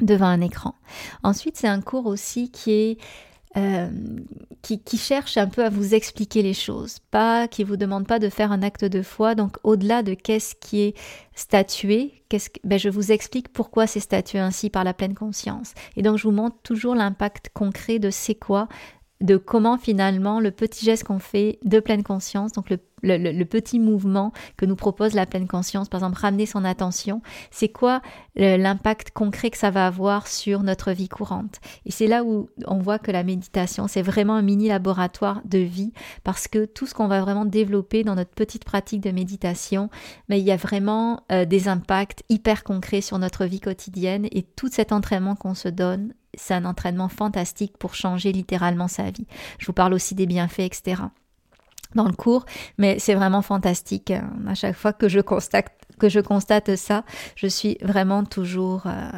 devant 0.02 0.28
un 0.28 0.42
écran. 0.42 0.76
Ensuite 1.24 1.58
c'est 1.58 1.68
un 1.68 1.82
cours 1.82 2.06
aussi 2.06 2.52
qui 2.52 2.72
est 2.72 2.98
euh, 3.58 3.90
qui, 4.62 4.80
qui, 4.84 4.98
cherche 4.98 5.38
un 5.38 5.48
peu 5.48 5.66
à 5.66 5.70
vous 5.70 5.96
expliquer 5.96 6.44
les 6.44 6.54
choses, 6.54 7.00
pas 7.12 7.48
qui 7.48 7.64
vous 7.64 7.78
demande 7.78 8.06
pas 8.06 8.20
de 8.20 8.30
faire 8.30 8.52
un 8.52 8.62
acte 8.62 8.86
de 8.86 9.02
foi. 9.02 9.34
Donc 9.34 9.58
au-delà 9.64 10.04
de 10.04 10.14
qu'est-ce 10.14 10.54
qui 10.56 10.82
est 10.82 10.98
statué, 11.34 12.24
qu'est-ce 12.30 12.50
que, 12.50 12.60
ben, 12.64 12.78
je 12.78 12.90
vous 12.90 13.12
explique 13.12 13.50
pourquoi 13.50 13.88
c'est 13.88 14.00
statué 14.00 14.40
ainsi 14.40 14.70
par 14.70 14.84
la 14.84 14.94
pleine 14.94 15.16
conscience. 15.16 15.74
Et 15.96 16.02
donc 16.02 16.18
je 16.18 16.24
vous 16.24 16.34
montre 16.34 16.58
toujours 16.62 16.94
l'impact 16.94 17.50
concret 17.54 17.98
de 18.00 18.12
c'est 18.12 18.36
quoi 18.36 18.68
de 19.22 19.38
comment 19.38 19.78
finalement 19.78 20.40
le 20.40 20.52
petit 20.52 20.86
geste 20.86 21.04
qu'on 21.04 21.20
fait 21.20 21.60
de 21.64 21.80
pleine 21.80 22.04
conscience, 22.04 22.52
donc 22.52 22.70
le, 22.70 23.44
petit 23.46 23.80
mouvement 23.80 24.32
que 24.58 24.66
nous 24.66 24.76
propose 24.76 25.14
la 25.14 25.26
pleine 25.26 25.48
conscience, 25.48 25.90
par 25.90 26.00
exemple 26.00 26.20
ramener 26.20 26.46
son 26.46 26.66
attention, 26.66 27.22
c'est 27.52 27.70
quoi 27.70 28.02
l'impact 28.36 29.12
concret 29.12 29.50
que 29.50 29.58
ça 29.58 29.72
va 29.72 29.88
avoir 29.88 30.28
sur 30.28 30.64
notre 30.64 30.92
vie 30.92 31.10
courante? 31.10 31.60
Et 31.86 31.92
c'est 31.92 32.08
là 32.08 32.24
où 32.24 32.50
on 32.66 32.80
voit 32.80 33.00
que 33.00 33.12
la 33.12 33.24
méditation, 33.24 33.88
c'est 33.88 34.02
vraiment 34.02 34.36
un 34.36 34.42
mini 34.42 34.68
laboratoire 34.68 35.42
de 35.46 35.60
vie, 35.60 35.94
parce 36.24 36.48
que 36.48 36.66
tout 36.66 36.86
ce 36.86 36.94
qu'on 36.94 37.08
va 37.08 37.22
vraiment 37.22 37.46
développer 37.46 38.04
dans 38.04 38.16
notre 38.16 38.32
petite 38.32 38.66
pratique 38.66 39.02
de 39.02 39.12
méditation, 39.12 39.90
mais 40.30 40.40
il 40.40 40.46
y 40.46 40.52
a 40.52 40.58
vraiment 40.58 41.24
euh, 41.32 41.46
des 41.46 41.68
impacts 41.68 42.24
hyper 42.30 42.64
concrets 42.64 43.02
sur 43.02 43.20
notre 43.20 43.46
vie 43.46 43.60
quotidienne 43.60 44.28
et 44.32 44.44
tout 44.44 44.70
cet 44.72 44.92
entraînement 44.92 45.36
qu'on 45.36 45.56
se 45.56 45.70
donne 45.70 46.14
c'est 46.36 46.54
un 46.54 46.66
entraînement 46.66 47.10
fantastique 47.10 47.78
pour 47.78 47.96
changer 47.96 48.32
littéralement 48.32 48.88
sa 48.88 49.12
vie. 49.12 49.28
Je 49.60 49.66
vous 49.66 49.74
parle 49.74 49.94
aussi 49.94 50.16
des 50.16 50.26
bienfaits, 50.26 50.60
etc. 50.60 51.02
dans 51.96 52.06
le 52.06 52.14
cours, 52.14 52.46
mais 52.78 53.00
c'est 53.00 53.16
vraiment 53.16 53.42
fantastique. 53.42 54.12
À 54.48 54.56
chaque 54.56 54.76
fois 54.76 54.94
que 54.94 55.08
je 55.08 55.20
constate, 55.20 55.68
que 56.00 56.10
je 56.10 56.20
constate 56.20 56.76
ça, 56.76 57.04
je 57.36 57.48
suis 57.48 57.78
vraiment 57.82 58.24
toujours 58.24 58.84
euh, 58.86 59.10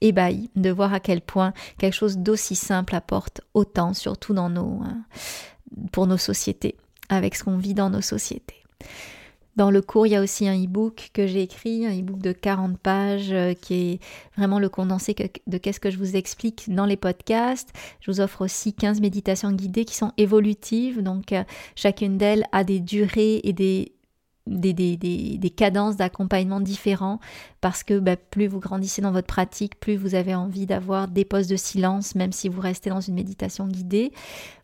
ébahie 0.00 0.50
de 0.56 0.70
voir 0.70 0.92
à 0.92 1.00
quel 1.00 1.20
point 1.20 1.52
quelque 1.78 1.94
chose 1.94 2.18
d'aussi 2.18 2.56
simple 2.56 2.94
apporte 2.94 3.40
autant, 3.54 3.94
surtout 3.94 4.34
dans 4.34 4.50
nos, 4.50 4.82
euh, 4.82 5.86
pour 5.92 6.06
nos 6.06 6.18
sociétés, 6.18 6.76
avec 7.08 7.34
ce 7.34 7.44
qu'on 7.44 7.58
vit 7.58 7.74
dans 7.74 7.90
nos 7.90 8.02
sociétés. 8.02 8.62
Dans 9.56 9.70
le 9.70 9.80
cours, 9.80 10.06
il 10.06 10.10
y 10.10 10.16
a 10.16 10.20
aussi 10.20 10.46
un 10.46 10.54
e-book 10.54 11.10
que 11.14 11.26
j'ai 11.26 11.40
écrit, 11.40 11.86
un 11.86 11.98
e-book 11.98 12.18
de 12.18 12.32
40 12.32 12.78
pages 12.78 13.32
euh, 13.32 13.54
qui 13.54 13.74
est 13.74 14.00
vraiment 14.36 14.58
le 14.58 14.68
condensé 14.68 15.14
de 15.46 15.58
qu'est-ce 15.58 15.80
que 15.80 15.90
je 15.90 15.96
vous 15.96 16.14
explique 16.14 16.72
dans 16.72 16.84
les 16.84 16.98
podcasts. 16.98 17.72
Je 18.00 18.10
vous 18.10 18.20
offre 18.20 18.42
aussi 18.42 18.74
15 18.74 19.00
méditations 19.00 19.50
guidées 19.52 19.86
qui 19.86 19.96
sont 19.96 20.12
évolutives, 20.18 21.02
donc 21.02 21.32
euh, 21.32 21.42
chacune 21.74 22.18
d'elles 22.18 22.44
a 22.52 22.64
des 22.64 22.80
durées 22.80 23.40
et 23.44 23.54
des 23.54 23.95
des, 24.46 24.72
des, 24.72 24.96
des, 24.96 25.50
cadences 25.50 25.96
d'accompagnement 25.96 26.60
différents 26.60 27.18
parce 27.60 27.82
que 27.82 27.98
bah, 27.98 28.16
plus 28.16 28.46
vous 28.46 28.60
grandissez 28.60 29.02
dans 29.02 29.10
votre 29.10 29.26
pratique, 29.26 29.78
plus 29.80 29.96
vous 29.96 30.14
avez 30.14 30.34
envie 30.34 30.66
d'avoir 30.66 31.08
des 31.08 31.24
postes 31.24 31.50
de 31.50 31.56
silence, 31.56 32.14
même 32.14 32.32
si 32.32 32.48
vous 32.48 32.60
restez 32.60 32.90
dans 32.90 33.00
une 33.00 33.14
méditation 33.14 33.66
guidée. 33.66 34.12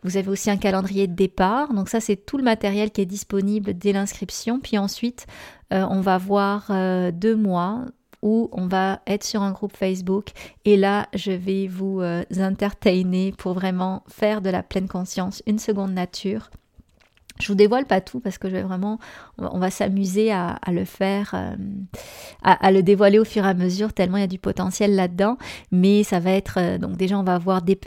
Vous 0.04 0.16
avez 0.16 0.28
aussi 0.28 0.50
un 0.50 0.56
calendrier 0.56 1.06
de 1.06 1.14
départ. 1.14 1.74
Donc 1.74 1.88
ça, 1.88 2.00
c'est 2.00 2.16
tout 2.16 2.38
le 2.38 2.44
matériel 2.44 2.90
qui 2.90 3.00
est 3.00 3.06
disponible 3.06 3.74
dès 3.74 3.92
l'inscription. 3.92 4.60
Puis 4.60 4.78
ensuite, 4.78 5.26
euh, 5.72 5.84
on 5.90 6.00
va 6.00 6.18
voir 6.18 6.66
euh, 6.70 7.10
deux 7.10 7.36
mois 7.36 7.84
où 8.22 8.48
on 8.52 8.68
va 8.68 9.00
être 9.06 9.24
sur 9.24 9.42
un 9.42 9.50
groupe 9.50 9.76
Facebook 9.76 10.30
et 10.64 10.76
là 10.76 11.08
je 11.12 11.32
vais 11.32 11.66
vous 11.66 12.00
euh, 12.00 12.22
entertainer 12.38 13.34
pour 13.36 13.52
vraiment 13.52 14.04
faire 14.06 14.42
de 14.42 14.50
la 14.50 14.62
pleine 14.62 14.86
conscience 14.86 15.42
une 15.46 15.58
seconde 15.58 15.92
nature 15.92 16.50
Je 17.42 17.48
vous 17.48 17.54
dévoile 17.56 17.86
pas 17.86 18.00
tout 18.00 18.20
parce 18.20 18.38
que 18.38 18.48
je 18.48 18.54
vais 18.54 18.62
vraiment, 18.62 18.98
on 19.36 19.58
va 19.58 19.70
s'amuser 19.70 20.32
à, 20.32 20.58
le 20.68 20.84
faire, 20.84 21.32
euh, 21.34 21.56
à, 22.42 22.70
le 22.70 22.82
dévoiler 22.82 23.18
au 23.18 23.24
fur 23.24 23.44
et 23.44 23.48
à 23.48 23.54
mesure 23.54 23.92
tellement 23.92 24.18
il 24.18 24.20
y 24.20 24.24
a 24.24 24.28
du 24.28 24.38
potentiel 24.38 24.94
là-dedans. 24.94 25.36
Mais 25.72 26.04
ça 26.04 26.20
va 26.20 26.30
être, 26.30 26.58
euh, 26.58 26.78
donc 26.78 26.96
déjà 26.96 27.18
on 27.18 27.24
va 27.24 27.34
avoir 27.34 27.62
des, 27.62 27.78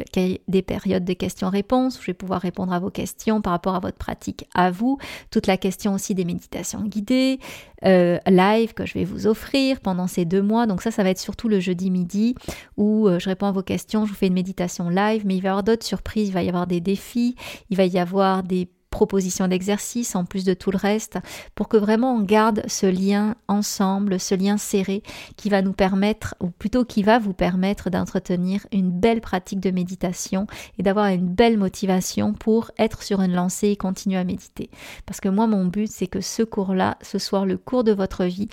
des 0.47 0.61
périodes 0.61 1.05
de 1.05 1.13
questions-réponses 1.13 1.97
où 1.97 2.01
je 2.01 2.07
vais 2.07 2.13
pouvoir 2.13 2.41
répondre 2.41 2.73
à 2.73 2.79
vos 2.79 2.89
questions 2.89 3.41
par 3.41 3.53
rapport 3.53 3.75
à 3.75 3.79
votre 3.79 3.97
pratique 3.97 4.45
à 4.53 4.71
vous. 4.71 4.97
Toute 5.31 5.47
la 5.47 5.55
question 5.55 5.93
aussi 5.93 6.13
des 6.13 6.25
méditations 6.25 6.81
guidées, 6.81 7.39
euh, 7.85 8.17
live 8.27 8.73
que 8.73 8.85
je 8.85 8.95
vais 8.95 9.05
vous 9.05 9.25
offrir 9.25 9.79
pendant 9.79 10.07
ces 10.07 10.25
deux 10.25 10.41
mois. 10.41 10.67
Donc 10.67 10.81
ça, 10.81 10.91
ça 10.91 11.03
va 11.03 11.11
être 11.11 11.19
surtout 11.19 11.47
le 11.47 11.61
jeudi 11.61 11.91
midi 11.91 12.35
où 12.75 13.07
je 13.07 13.25
réponds 13.29 13.47
à 13.47 13.51
vos 13.53 13.63
questions, 13.63 14.05
je 14.05 14.11
vous 14.11 14.17
fais 14.17 14.27
une 14.27 14.33
méditation 14.33 14.89
live, 14.89 15.23
mais 15.25 15.37
il 15.37 15.41
va 15.41 15.47
y 15.47 15.49
avoir 15.49 15.63
d'autres 15.63 15.85
surprises, 15.85 16.27
il 16.27 16.33
va 16.33 16.43
y 16.43 16.49
avoir 16.49 16.67
des 16.67 16.81
défis, 16.81 17.35
il 17.69 17.77
va 17.77 17.85
y 17.85 17.97
avoir 17.97 18.43
des 18.43 18.67
propositions 18.95 19.49
d'exercice 19.49 20.15
en 20.15 20.23
plus 20.23 20.45
de 20.45 20.53
tout 20.53 20.71
le 20.71 20.77
reste 20.77 21.17
pour 21.53 21.67
que 21.67 21.75
vraiment 21.75 22.15
on 22.15 22.21
garde 22.21 22.63
ce 22.67 22.85
lien 22.85 23.35
ensemble, 23.49 24.21
ce 24.21 24.35
lien 24.35 24.55
serré 24.55 25.03
qui 25.35 25.49
va 25.49 25.61
nous 25.61 25.73
permettre, 25.73 26.33
ou 26.39 26.47
plutôt 26.47 26.85
qui 26.85 27.03
va 27.03 27.19
vous 27.19 27.33
permettre 27.33 27.89
d'entretenir 27.89 28.65
une 28.71 28.91
belle 28.91 29.19
pratique 29.19 29.59
de 29.59 29.69
méditation 29.69 30.47
et 30.79 30.83
d'avoir 30.83 31.07
une 31.07 31.27
belle 31.27 31.57
motivation 31.57 32.31
pour 32.31 32.71
être 32.77 33.03
sur 33.03 33.21
une 33.21 33.33
lancée 33.33 33.67
et 33.67 33.75
continuer 33.75 34.17
à 34.17 34.23
méditer. 34.23 34.69
Parce 35.05 35.19
que 35.19 35.27
moi 35.27 35.45
mon 35.45 35.65
but 35.65 35.91
c'est 35.91 36.07
que 36.07 36.21
ce 36.21 36.43
cours-là, 36.43 36.97
ce 37.01 37.19
soit 37.19 37.45
le 37.45 37.57
cours 37.57 37.83
de 37.83 37.91
votre 37.91 38.23
vie 38.23 38.47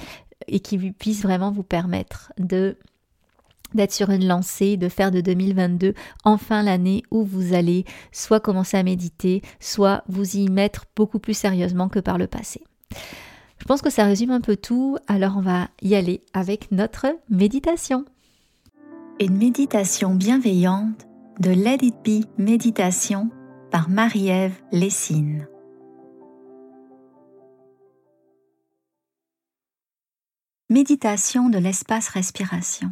et 0.48 0.58
qui 0.58 0.76
puisse 0.90 1.22
vraiment 1.22 1.52
vous 1.52 1.62
permettre 1.62 2.32
de 2.36 2.76
d'être 3.74 3.92
sur 3.92 4.10
une 4.10 4.26
lancée, 4.26 4.76
de 4.76 4.88
faire 4.88 5.10
de 5.10 5.20
2022 5.20 5.94
enfin 6.24 6.62
l'année 6.62 7.02
où 7.10 7.24
vous 7.24 7.54
allez 7.54 7.84
soit 8.12 8.40
commencer 8.40 8.76
à 8.76 8.82
méditer, 8.82 9.42
soit 9.60 10.04
vous 10.08 10.36
y 10.36 10.48
mettre 10.48 10.86
beaucoup 10.96 11.18
plus 11.18 11.34
sérieusement 11.34 11.88
que 11.88 12.00
par 12.00 12.18
le 12.18 12.26
passé. 12.26 12.62
Je 13.58 13.64
pense 13.64 13.82
que 13.82 13.90
ça 13.90 14.04
résume 14.04 14.30
un 14.30 14.40
peu 14.40 14.56
tout, 14.56 14.96
alors 15.06 15.36
on 15.36 15.40
va 15.40 15.68
y 15.82 15.94
aller 15.94 16.24
avec 16.32 16.72
notre 16.72 17.06
méditation. 17.30 18.04
Une 19.20 19.36
méditation 19.36 20.14
bienveillante 20.14 21.06
de 21.38 21.50
Let 21.50 21.78
It 21.82 21.94
Be 22.04 22.26
Méditation 22.38 23.30
par 23.70 23.88
Marie-Ève 23.88 24.54
Lessine. 24.72 25.46
Méditation 30.68 31.50
de 31.50 31.58
l'espace 31.58 32.08
respiration. 32.08 32.90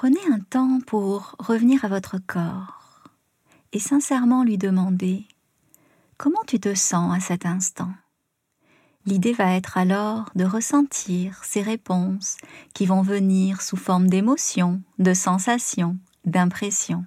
Prenez 0.00 0.20
un 0.30 0.38
temps 0.38 0.78
pour 0.86 1.34
revenir 1.40 1.84
à 1.84 1.88
votre 1.88 2.18
corps 2.24 3.02
et 3.72 3.80
sincèrement 3.80 4.44
lui 4.44 4.56
demander 4.56 5.24
comment 6.16 6.44
tu 6.46 6.60
te 6.60 6.72
sens 6.76 7.12
à 7.12 7.18
cet 7.18 7.44
instant? 7.44 7.90
L'idée 9.06 9.32
va 9.32 9.56
être 9.56 9.76
alors 9.76 10.30
de 10.36 10.44
ressentir 10.44 11.42
ces 11.42 11.62
réponses 11.62 12.36
qui 12.74 12.86
vont 12.86 13.02
venir 13.02 13.60
sous 13.60 13.76
forme 13.76 14.08
d'émotions, 14.08 14.80
de 15.00 15.14
sensations, 15.14 15.96
d'impressions. 16.24 17.04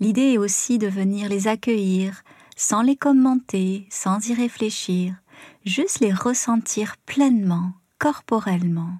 L'idée 0.00 0.32
est 0.34 0.38
aussi 0.38 0.76
de 0.76 0.86
venir 0.86 1.30
les 1.30 1.48
accueillir 1.48 2.24
sans 2.56 2.82
les 2.82 2.96
commenter, 2.96 3.86
sans 3.88 4.28
y 4.28 4.34
réfléchir, 4.34 5.14
juste 5.64 6.00
les 6.00 6.12
ressentir 6.12 6.98
pleinement, 7.06 7.72
corporellement. 7.98 8.98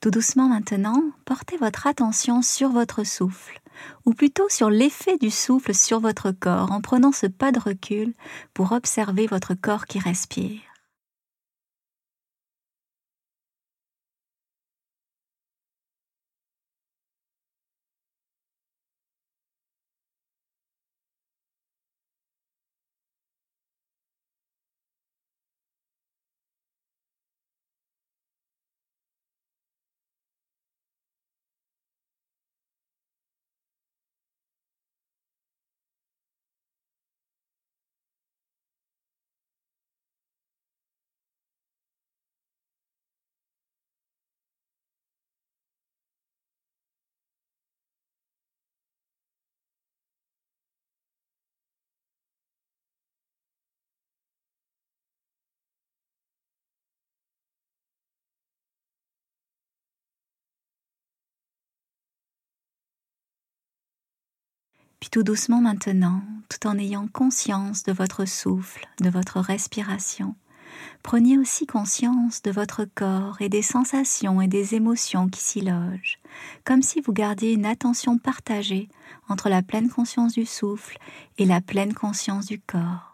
Tout 0.00 0.10
doucement 0.10 0.48
maintenant, 0.48 1.02
portez 1.26 1.58
votre 1.58 1.86
attention 1.86 2.40
sur 2.40 2.70
votre 2.70 3.04
souffle, 3.04 3.60
ou 4.06 4.14
plutôt 4.14 4.48
sur 4.48 4.70
l'effet 4.70 5.18
du 5.18 5.28
souffle 5.30 5.74
sur 5.74 6.00
votre 6.00 6.30
corps 6.30 6.72
en 6.72 6.80
prenant 6.80 7.12
ce 7.12 7.26
pas 7.26 7.52
de 7.52 7.60
recul 7.60 8.14
pour 8.54 8.72
observer 8.72 9.26
votre 9.26 9.52
corps 9.52 9.84
qui 9.84 9.98
respire. 9.98 10.69
Tout 65.10 65.22
doucement 65.24 65.60
maintenant, 65.60 66.22
tout 66.48 66.68
en 66.68 66.78
ayant 66.78 67.08
conscience 67.08 67.82
de 67.82 67.92
votre 67.92 68.26
souffle, 68.26 68.88
de 69.00 69.10
votre 69.10 69.40
respiration, 69.40 70.36
prenez 71.02 71.36
aussi 71.36 71.66
conscience 71.66 72.42
de 72.42 72.50
votre 72.50 72.84
corps 72.94 73.40
et 73.40 73.48
des 73.48 73.62
sensations 73.62 74.40
et 74.40 74.46
des 74.46 74.76
émotions 74.76 75.28
qui 75.28 75.40
s'y 75.40 75.62
logent, 75.62 76.20
comme 76.64 76.82
si 76.82 77.00
vous 77.00 77.12
gardiez 77.12 77.52
une 77.52 77.66
attention 77.66 78.18
partagée 78.18 78.88
entre 79.28 79.48
la 79.48 79.62
pleine 79.62 79.88
conscience 79.88 80.34
du 80.34 80.46
souffle 80.46 80.98
et 81.38 81.44
la 81.44 81.60
pleine 81.60 81.94
conscience 81.94 82.46
du 82.46 82.60
corps. 82.60 83.09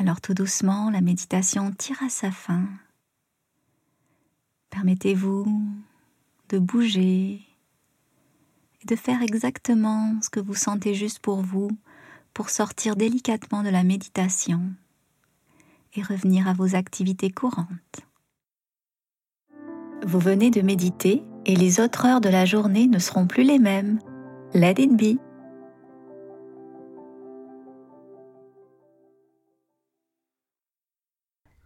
Alors 0.00 0.20
tout 0.20 0.32
doucement, 0.32 0.90
la 0.90 1.00
méditation 1.00 1.72
tire 1.72 2.00
à 2.04 2.08
sa 2.08 2.30
fin. 2.30 2.62
Permettez-vous 4.70 5.44
de 6.50 6.58
bouger 6.60 7.42
et 8.80 8.86
de 8.86 8.94
faire 8.94 9.22
exactement 9.22 10.16
ce 10.22 10.30
que 10.30 10.38
vous 10.38 10.54
sentez 10.54 10.94
juste 10.94 11.18
pour 11.18 11.42
vous 11.42 11.70
pour 12.32 12.48
sortir 12.48 12.94
délicatement 12.94 13.64
de 13.64 13.70
la 13.70 13.82
méditation 13.82 14.60
et 15.94 16.02
revenir 16.02 16.46
à 16.46 16.52
vos 16.52 16.76
activités 16.76 17.30
courantes. 17.30 17.66
Vous 20.06 20.20
venez 20.20 20.50
de 20.52 20.60
méditer 20.60 21.24
et 21.44 21.56
les 21.56 21.80
autres 21.80 22.06
heures 22.06 22.20
de 22.20 22.28
la 22.28 22.44
journée 22.44 22.86
ne 22.86 23.00
seront 23.00 23.26
plus 23.26 23.42
les 23.42 23.58
mêmes. 23.58 23.98
Let 24.54 24.74
it 24.78 24.96
be. 24.96 25.18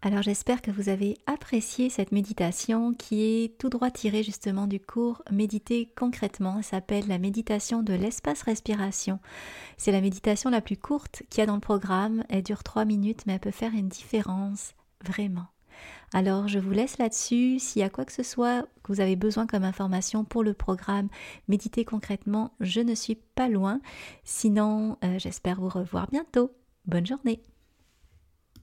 Alors 0.05 0.23
j'espère 0.23 0.63
que 0.63 0.73
vous 0.73 0.89
avez 0.89 1.17
apprécié 1.27 1.89
cette 1.89 2.11
méditation 2.11 2.93
qui 2.93 3.23
est 3.23 3.57
tout 3.57 3.69
droit 3.69 3.93
tirée 3.93 4.25
justement 4.25 4.67
du 4.67 4.81
cours 4.81 5.23
Méditer 5.31 5.93
concrètement. 5.97 6.57
Elle 6.59 6.65
s'appelle 6.65 7.07
la 7.07 7.19
méditation 7.19 7.85
de 7.85 7.95
l'espace 7.95 8.43
respiration. 8.43 9.21
C'est 9.77 9.93
la 9.93 10.01
méditation 10.01 10.51
la 10.51 10.61
plus 10.61 10.77
courte 10.77 11.23
qu'il 11.31 11.39
y 11.39 11.43
a 11.45 11.47
dans 11.47 11.55
le 11.55 11.61
programme. 11.61 12.25
Elle 12.29 12.43
dure 12.43 12.65
3 12.65 12.85
minutes 12.85 13.23
mais 13.27 13.35
elle 13.35 13.41
peut 13.41 13.53
faire 13.53 13.75
une 13.75 13.89
différence 13.89 14.75
vraiment. 15.05 15.47
Alors 16.13 16.49
je 16.49 16.59
vous 16.59 16.73
laisse 16.73 16.99
là-dessus. 16.99 17.61
S'il 17.61 17.81
y 17.81 17.85
a 17.85 17.89
quoi 17.89 18.05
que 18.05 18.13
ce 18.13 18.25
soit 18.25 18.63
que 18.83 18.93
vous 18.93 19.01
avez 19.01 19.15
besoin 19.15 19.47
comme 19.47 19.63
information 19.63 20.25
pour 20.25 20.43
le 20.43 20.53
programme 20.53 21.11
Méditer 21.47 21.85
concrètement, 21.85 22.55
je 22.59 22.81
ne 22.81 22.97
suis 22.97 23.15
pas 23.37 23.49
loin. 23.49 23.81
Sinon, 24.25 24.99
euh, 25.05 25.21
j'espère 25.21 25.61
vous 25.61 25.69
revoir 25.69 26.09
bientôt. 26.09 26.51
Bonne 26.87 27.07
journée 27.07 27.41